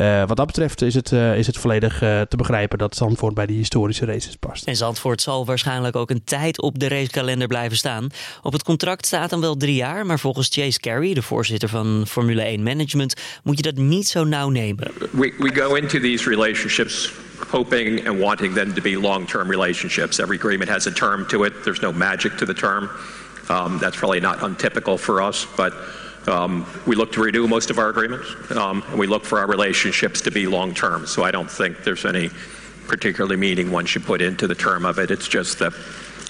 uh, 0.00 0.26
wat 0.26 0.36
dat 0.36 0.46
betreft 0.46 0.82
is 0.82 0.94
het, 0.94 1.10
uh, 1.10 1.38
is 1.38 1.46
het 1.46 1.56
volledig 1.56 1.98
te 1.98 2.36
begrijpen 2.36 2.78
dat 2.78 2.96
Zandvoort 2.96 3.34
bij 3.34 3.46
die 3.46 3.56
historische 3.56 4.04
races 4.04 4.36
past. 4.36 4.66
En 4.66 4.76
Zandvoort 4.76 5.20
zal 5.20 5.46
waarschijnlijk 5.46 5.96
ook 5.96 6.10
een 6.10 6.24
tijd 6.24 6.60
op 6.60 6.78
de 6.78 6.88
racekalender 6.88 7.48
blijven 7.48 7.76
staan. 7.76 8.08
Op 8.42 8.52
het 8.52 8.62
contract 8.62 9.06
staat 9.06 9.30
dan 9.30 9.40
wel 9.40 9.56
drie 9.56 9.74
jaar, 9.74 10.06
maar 10.06 10.18
volgens 10.18 10.48
Chase 10.52 10.80
Carey, 10.80 11.14
de 11.14 11.22
voorzitter 11.22 11.68
van 11.68 12.04
Formule 12.08 12.42
1 12.42 12.62
Management, 12.62 13.14
moet 13.42 13.56
je 13.56 13.62
dat 13.62 13.76
niet 13.76 14.08
zo 14.08 14.24
nauw 14.24 14.48
nemen. 14.48 14.90
We, 15.10 15.34
we 15.38 15.54
go 15.54 15.74
into 15.74 16.00
these 16.00 16.28
relationships 16.28 17.12
hoping 17.50 18.06
and 18.06 18.20
wanting 18.20 18.54
them 18.54 18.74
to 18.74 18.82
be 18.82 19.00
long-term 19.00 19.48
relationships. 19.48 20.18
Every 20.18 20.36
agreement 20.36 20.70
has 20.70 20.86
a 20.86 20.90
term 20.90 21.26
to 21.26 21.44
it. 21.44 21.52
There's 21.62 21.80
no 21.80 21.92
magic 21.92 22.36
to 22.36 22.46
the 22.46 22.54
term. 22.54 22.88
Um, 23.48 23.78
that's 23.78 23.96
probably 23.96 24.20
not 24.20 24.42
untypical 24.42 24.98
for 24.98 25.20
us, 25.20 25.46
but 25.56 25.72
um, 26.28 26.66
we 26.86 26.96
look 26.96 27.12
to 27.12 27.22
renew 27.22 27.46
most 27.46 27.70
of 27.70 27.78
our 27.78 27.88
agreements, 27.88 28.28
um, 28.52 28.82
and 28.88 28.98
we 28.98 29.06
look 29.06 29.24
for 29.24 29.38
our 29.38 29.46
relationships 29.46 30.20
to 30.22 30.30
be 30.30 30.46
long-term. 30.46 31.06
So 31.06 31.22
I 31.22 31.30
don't 31.30 31.50
think 31.50 31.84
there's 31.84 32.04
any 32.04 32.30
particular 32.86 33.36
meaning 33.36 33.70
one 33.70 33.86
should 33.86 34.04
put 34.04 34.20
into 34.20 34.46
the 34.46 34.54
term 34.54 34.84
of 34.84 34.98
it. 34.98 35.10
It's 35.10 35.28
just 35.28 35.60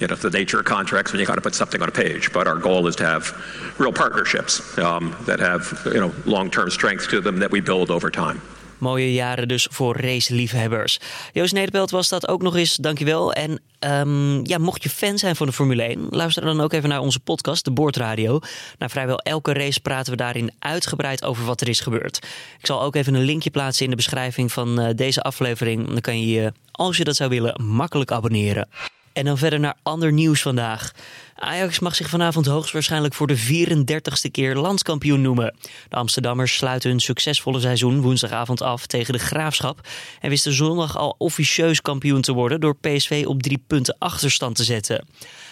you 0.01 0.07
know, 0.07 0.15
the 0.17 0.31
nature 0.31 0.59
of 0.59 0.65
contracts 0.65 1.13
when 1.13 1.21
you 1.21 1.27
got 1.27 1.37
to 1.37 1.41
put 1.41 1.55
something 1.55 1.81
on 1.81 1.89
a 1.89 1.93
page. 1.93 2.33
But 2.33 2.47
our 2.47 2.57
goal 2.57 2.87
is 2.87 2.97
to 2.97 3.05
have 3.05 3.75
real 3.79 3.93
partnerships 3.93 4.77
um, 4.79 5.17
that 5.27 5.41
have 5.41 5.83
you 5.87 6.01
know 6.01 6.13
long-term 6.27 6.71
strength 6.71 7.09
to 7.11 7.21
them 7.21 7.39
that 7.39 7.51
we 7.51 7.61
build 7.61 7.91
over 7.91 8.11
time. 8.11 8.41
Mooie 8.85 9.13
jaren 9.13 9.49
dus 9.49 9.67
voor 9.71 9.97
raceliefhebbers. 9.97 10.99
Joost 11.33 11.53
Nederpelt 11.53 11.91
was 11.91 12.09
dat 12.09 12.29
ook 12.29 12.43
nog 12.43 12.57
eens, 12.57 12.77
dankjewel. 12.77 13.33
En 13.33 13.61
um, 13.81 14.47
ja, 14.47 14.59
mocht 14.59 14.83
je 14.83 14.89
fan 14.89 15.19
zijn 15.19 15.37
van 15.37 15.47
de 15.47 15.53
Formule 15.53 15.83
1, 15.83 16.07
luister 16.11 16.45
dan 16.45 16.61
ook 16.61 16.73
even 16.73 16.89
naar 16.89 17.01
onze 17.01 17.21
podcast, 17.21 17.65
de 17.65 17.71
Boordradio. 17.71 18.41
Na 18.79 18.89
vrijwel 18.89 19.19
elke 19.19 19.53
race 19.53 19.81
praten 19.81 20.13
we 20.13 20.19
daarin 20.19 20.53
uitgebreid 20.59 21.25
over 21.25 21.45
wat 21.45 21.61
er 21.61 21.69
is 21.69 21.81
gebeurd. 21.81 22.17
Ik 22.59 22.67
zal 22.67 22.83
ook 22.83 22.95
even 22.95 23.15
een 23.15 23.25
linkje 23.25 23.51
plaatsen 23.51 23.85
in 23.85 23.91
de 23.91 23.97
beschrijving 23.97 24.53
van 24.53 24.81
uh, 24.81 24.89
deze 24.95 25.23
aflevering. 25.23 25.87
Dan 25.87 26.01
kan 26.01 26.21
je 26.21 26.27
je, 26.27 26.53
als 26.71 26.97
je 26.97 27.05
dat 27.05 27.17
zou 27.17 27.31
willen, 27.31 27.65
makkelijk 27.65 28.11
abonneren. 28.11 28.69
En 29.15 29.25
dan 29.25 29.39
verder 29.39 29.61
naar 29.61 29.77
ander 29.83 30.13
nieuws 30.13 30.43
vandaag. 30.43 30.93
Ajax 31.35 31.79
mag 31.79 31.95
zich 31.95 32.09
vanavond 32.09 32.47
hoogstwaarschijnlijk 32.47 33.15
voor 33.15 33.27
de 33.27 33.39
34ste 33.39 34.31
keer 34.31 34.57
landskampioen 34.57 35.21
noemen. 35.21 35.57
De 35.89 35.97
Amsterdammers 35.97 36.55
sluiten 36.55 36.91
hun 36.91 37.01
succesvolle 37.01 37.61
seizoen 37.61 38.01
woensdagavond 38.01 38.63
af 38.63 38.87
tegen 38.87 39.13
de 39.13 39.19
Graafschap. 39.19 39.89
En 40.21 40.31
wisten 40.31 40.53
zondag 40.53 40.97
al 40.97 41.15
officieus 41.19 41.81
kampioen 41.81 42.21
te 42.21 42.33
worden 42.33 42.61
door 42.61 42.77
PSV 42.77 43.25
op 43.27 43.43
drie 43.43 43.63
punten 43.67 43.97
achterstand 43.99 44.57
te 44.57 44.65
zetten. 44.65 45.07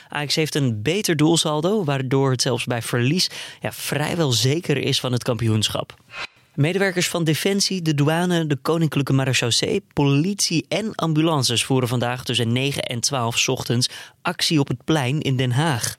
Ajax 0.09 0.35
heeft 0.35 0.54
een 0.54 0.83
beter 0.83 1.16
doelsaldo, 1.16 1.85
waardoor 1.85 2.31
het 2.31 2.42
zelfs 2.42 2.64
bij 2.64 2.83
verlies 2.83 3.31
ja, 3.61 3.73
vrijwel 3.73 4.33
zeker 4.33 4.76
is 4.76 5.00
van 5.00 5.12
het 5.12 5.23
kampioenschap. 5.23 5.95
Medewerkers 6.54 7.09
van 7.09 7.25
Defensie, 7.25 7.82
de 7.82 7.94
douane, 7.94 8.47
de 8.47 8.56
Koninklijke 8.56 9.12
Marechaussee, 9.12 9.85
politie 9.92 10.64
en 10.68 10.94
ambulances 10.94 11.64
voeren 11.64 11.88
vandaag 11.88 12.25
tussen 12.25 12.52
9 12.52 12.82
en 12.82 13.00
12 13.00 13.49
ochtends 13.49 13.88
actie 14.23 14.61
op 14.61 14.68
het 14.68 14.85
plein 14.85 15.21
in 15.21 15.37
Den 15.37 15.52
Haag. 15.52 15.94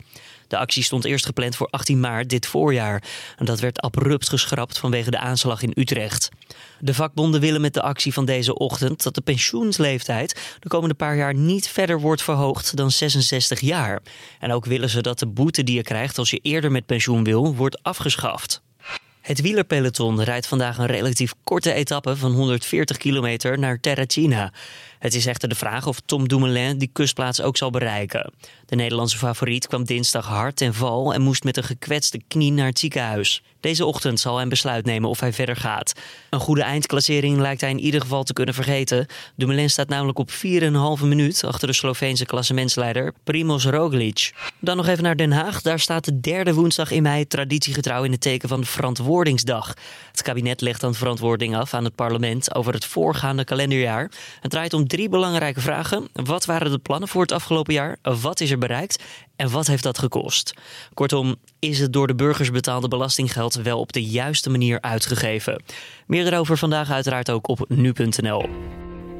De 0.47 0.57
actie 0.57 0.83
stond 0.83 1.05
eerst 1.05 1.25
gepland 1.25 1.55
voor 1.55 1.67
18 1.67 1.99
maart 1.99 2.29
dit 2.29 2.45
voorjaar. 2.45 3.03
En 3.37 3.45
dat 3.45 3.59
werd 3.59 3.81
abrupt 3.81 4.29
geschrapt 4.29 4.77
vanwege 4.77 5.11
de 5.11 5.19
aanslag 5.19 5.61
in 5.61 5.73
Utrecht. 5.75 6.29
De 6.79 6.93
vakbonden 6.93 7.41
willen 7.41 7.61
met 7.61 7.73
de 7.73 7.81
actie 7.81 8.13
van 8.13 8.25
deze 8.25 8.55
ochtend 8.55 9.03
dat 9.03 9.15
de 9.15 9.21
pensioensleeftijd 9.21 10.57
de 10.59 10.67
komende 10.67 10.95
paar 10.95 11.15
jaar 11.15 11.33
niet 11.33 11.67
verder 11.67 11.99
wordt 11.99 12.23
verhoogd 12.23 12.75
dan 12.75 12.91
66 12.91 13.59
jaar. 13.59 14.01
En 14.39 14.51
ook 14.51 14.65
willen 14.65 14.89
ze 14.89 15.01
dat 15.01 15.19
de 15.19 15.27
boete 15.27 15.63
die 15.63 15.75
je 15.75 15.83
krijgt 15.83 16.17
als 16.17 16.29
je 16.29 16.39
eerder 16.41 16.71
met 16.71 16.85
pensioen 16.85 17.23
wil, 17.23 17.55
wordt 17.55 17.83
afgeschaft. 17.83 18.62
Het 19.23 19.41
wielerpeloton 19.41 20.23
rijdt 20.23 20.47
vandaag 20.47 20.77
een 20.77 20.85
relatief 20.85 21.33
korte 21.43 21.73
etappe 21.73 22.15
van 22.15 22.31
140 22.31 22.97
kilometer 22.97 23.59
naar 23.59 23.79
Terracina. 23.79 24.53
Het 25.03 25.15
is 25.15 25.25
echter 25.25 25.49
de 25.49 25.55
vraag 25.55 25.87
of 25.87 25.99
Tom 26.05 26.27
Dumoulin 26.27 26.77
die 26.77 26.89
kustplaats 26.93 27.41
ook 27.41 27.57
zal 27.57 27.69
bereiken. 27.69 28.33
De 28.65 28.75
Nederlandse 28.75 29.17
favoriet 29.17 29.67
kwam 29.67 29.83
dinsdag 29.83 30.25
hard 30.25 30.55
ten 30.55 30.73
val 30.73 31.13
en 31.13 31.21
moest 31.21 31.43
met 31.43 31.57
een 31.57 31.63
gekwetste 31.63 32.21
knie 32.27 32.51
naar 32.51 32.65
het 32.65 32.79
ziekenhuis. 32.79 33.43
Deze 33.59 33.85
ochtend 33.85 34.19
zal 34.19 34.37
hij 34.37 34.47
besluit 34.47 34.85
nemen 34.85 35.09
of 35.09 35.19
hij 35.19 35.33
verder 35.33 35.55
gaat. 35.55 35.93
Een 36.29 36.39
goede 36.39 36.61
eindklassering 36.61 37.39
lijkt 37.39 37.61
hij 37.61 37.69
in 37.69 37.79
ieder 37.79 38.01
geval 38.01 38.23
te 38.23 38.33
kunnen 38.33 38.53
vergeten. 38.53 39.05
Dumoulin 39.35 39.69
staat 39.69 39.87
namelijk 39.89 40.19
op 40.19 40.31
4,5 40.31 41.05
minuut 41.05 41.43
achter 41.43 41.67
de 41.67 41.73
Sloveense 41.73 42.25
klassementsleider 42.25 43.13
Primoz 43.23 43.65
Roglic. 43.65 44.33
Dan 44.59 44.77
nog 44.77 44.87
even 44.87 45.03
naar 45.03 45.15
Den 45.15 45.31
Haag. 45.31 45.61
Daar 45.61 45.79
staat 45.79 46.05
de 46.05 46.19
derde 46.19 46.53
woensdag 46.53 46.91
in 46.91 47.03
mei 47.03 47.27
traditiegetrouw 47.27 48.03
in 48.03 48.11
het 48.11 48.21
teken 48.21 48.49
van 48.49 48.61
de 48.61 48.67
Verantwoordingsdag. 48.67 49.73
Het 50.11 50.21
kabinet 50.21 50.61
legt 50.61 50.81
dan 50.81 50.95
verantwoording 50.95 51.55
af 51.55 51.73
aan 51.73 51.83
het 51.83 51.95
parlement 51.95 52.55
over 52.55 52.73
het 52.73 52.85
voorgaande 52.85 53.43
kalenderjaar. 53.43 54.11
Het 54.39 54.51
draait 54.51 54.73
om 54.73 54.87
drie 54.93 55.09
belangrijke 55.09 55.61
vragen. 55.61 56.07
Wat 56.23 56.45
waren 56.45 56.71
de 56.71 56.77
plannen 56.77 57.09
voor 57.09 57.21
het 57.21 57.31
afgelopen 57.31 57.73
jaar? 57.73 57.97
Wat 58.21 58.39
is 58.39 58.51
er 58.51 58.57
bereikt? 58.57 59.03
En 59.35 59.49
wat 59.51 59.67
heeft 59.67 59.83
dat 59.83 59.97
gekost? 59.97 60.53
Kortom, 60.93 61.35
is 61.59 61.79
het 61.79 61.93
door 61.93 62.07
de 62.07 62.15
burgers 62.15 62.51
betaalde 62.51 62.87
belastinggeld 62.87 63.53
wel 63.53 63.79
op 63.79 63.93
de 63.93 64.03
juiste 64.03 64.49
manier 64.49 64.81
uitgegeven? 64.81 65.63
Meer 66.07 66.27
erover 66.27 66.57
vandaag 66.57 66.91
uiteraard 66.91 67.29
ook 67.29 67.47
op 67.47 67.65
nu.nl. 67.67 68.45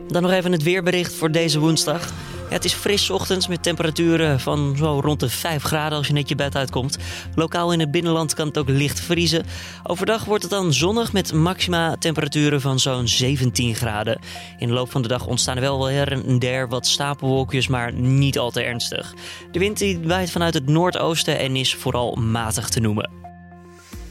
Dan 0.07 0.21
nog 0.21 0.31
even 0.31 0.51
het 0.51 0.63
weerbericht 0.63 1.13
voor 1.13 1.31
deze 1.31 1.59
woensdag. 1.59 2.13
Het 2.53 2.65
is 2.65 2.73
fris 2.73 3.09
ochtends 3.09 3.47
met 3.47 3.63
temperaturen 3.63 4.39
van 4.39 4.73
zo 4.77 4.99
rond 4.99 5.19
de 5.19 5.29
5 5.29 5.63
graden 5.63 5.97
als 5.97 6.07
je 6.07 6.13
net 6.13 6.29
je 6.29 6.35
bed 6.35 6.55
uitkomt. 6.55 6.97
Lokaal 7.35 7.73
in 7.73 7.79
het 7.79 7.91
binnenland 7.91 8.33
kan 8.33 8.47
het 8.47 8.57
ook 8.57 8.69
licht 8.69 8.99
vriezen. 8.99 9.45
Overdag 9.83 10.25
wordt 10.25 10.43
het 10.43 10.51
dan 10.51 10.73
zonnig 10.73 11.13
met 11.13 11.33
maxima 11.33 11.95
temperaturen 11.97 12.61
van 12.61 12.79
zo'n 12.79 13.07
17 13.07 13.75
graden. 13.75 14.19
In 14.57 14.67
de 14.67 14.73
loop 14.73 14.91
van 14.91 15.01
de 15.01 15.07
dag 15.07 15.25
ontstaan 15.27 15.55
er 15.55 15.61
wel 15.61 15.85
her 15.85 16.11
en 16.11 16.39
der 16.39 16.67
wat 16.69 16.87
stapelwolkjes, 16.87 17.67
maar 17.67 17.93
niet 17.93 18.39
al 18.39 18.51
te 18.51 18.63
ernstig. 18.63 19.13
De 19.51 19.59
wind 19.59 19.77
die 19.77 19.99
waait 19.99 20.31
vanuit 20.31 20.53
het 20.53 20.67
noordoosten 20.67 21.39
en 21.39 21.55
is 21.55 21.75
vooral 21.75 22.15
matig 22.15 22.69
te 22.69 22.79
noemen. 22.79 23.22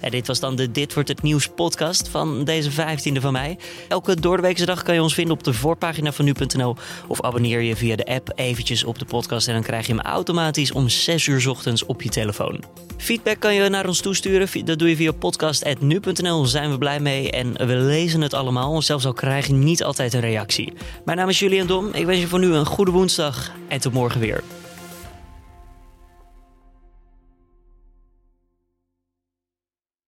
En 0.03 0.11
dit 0.11 0.27
was 0.27 0.41
dan 0.41 0.57
de 0.57 0.71
Dit 0.71 0.95
wordt 0.95 1.09
het 1.09 1.23
nieuws 1.23 1.49
podcast 1.49 2.09
van 2.09 2.45
deze 2.45 2.71
15e 2.71 3.21
van 3.21 3.33
mei. 3.33 3.57
Elke 3.89 4.21
doordeweekse 4.21 4.65
dag 4.65 4.83
kan 4.83 4.95
je 4.95 5.03
ons 5.03 5.15
vinden 5.15 5.35
op 5.35 5.45
de 5.45 5.53
voorpagina 5.53 6.13
van 6.13 6.25
nu.nl 6.25 6.77
of 7.07 7.23
abonneer 7.23 7.61
je 7.61 7.77
via 7.77 7.97
de 7.97 8.07
app 8.07 8.33
eventjes 8.35 8.85
op 8.85 8.99
de 8.99 9.05
podcast 9.05 9.49
en 9.49 9.55
dan 9.55 9.63
krijg 9.63 9.87
je 9.87 9.95
hem 9.95 10.03
automatisch 10.03 10.73
om 10.73 10.89
6 10.89 11.27
uur 11.27 11.51
ochtends 11.51 11.87
op 11.87 12.03
je 12.03 12.09
telefoon. 12.09 12.65
Feedback 12.97 13.41
kan 13.41 13.55
je 13.55 13.69
naar 13.69 13.87
ons 13.87 14.01
toesturen. 14.01 14.65
Dat 14.65 14.79
doe 14.79 14.89
je 14.89 14.97
via 14.97 15.13
podcast.nu.nl. 15.13 16.45
Zijn 16.45 16.71
we 16.71 16.79
blij 16.79 17.01
mee 17.01 17.31
en 17.31 17.67
we 17.67 17.77
lezen 17.77 18.21
het 18.21 18.35
allemaal. 18.35 18.83
Zelfs 18.83 19.07
al 19.07 19.13
krijg 19.13 19.47
je 19.47 19.53
niet 19.53 19.85
altijd 19.85 20.13
een 20.13 20.21
reactie. 20.21 20.73
Mijn 21.05 21.19
naam 21.19 21.29
is 21.29 21.39
Julian 21.39 21.67
Dom. 21.67 21.89
Ik 21.93 22.07
wens 22.07 22.21
je 22.21 22.27
voor 22.27 22.39
nu 22.39 22.53
een 22.53 22.67
goede 22.67 22.91
woensdag 22.91 23.53
en 23.69 23.81
tot 23.81 23.93
morgen 23.93 24.21
weer. 24.21 24.43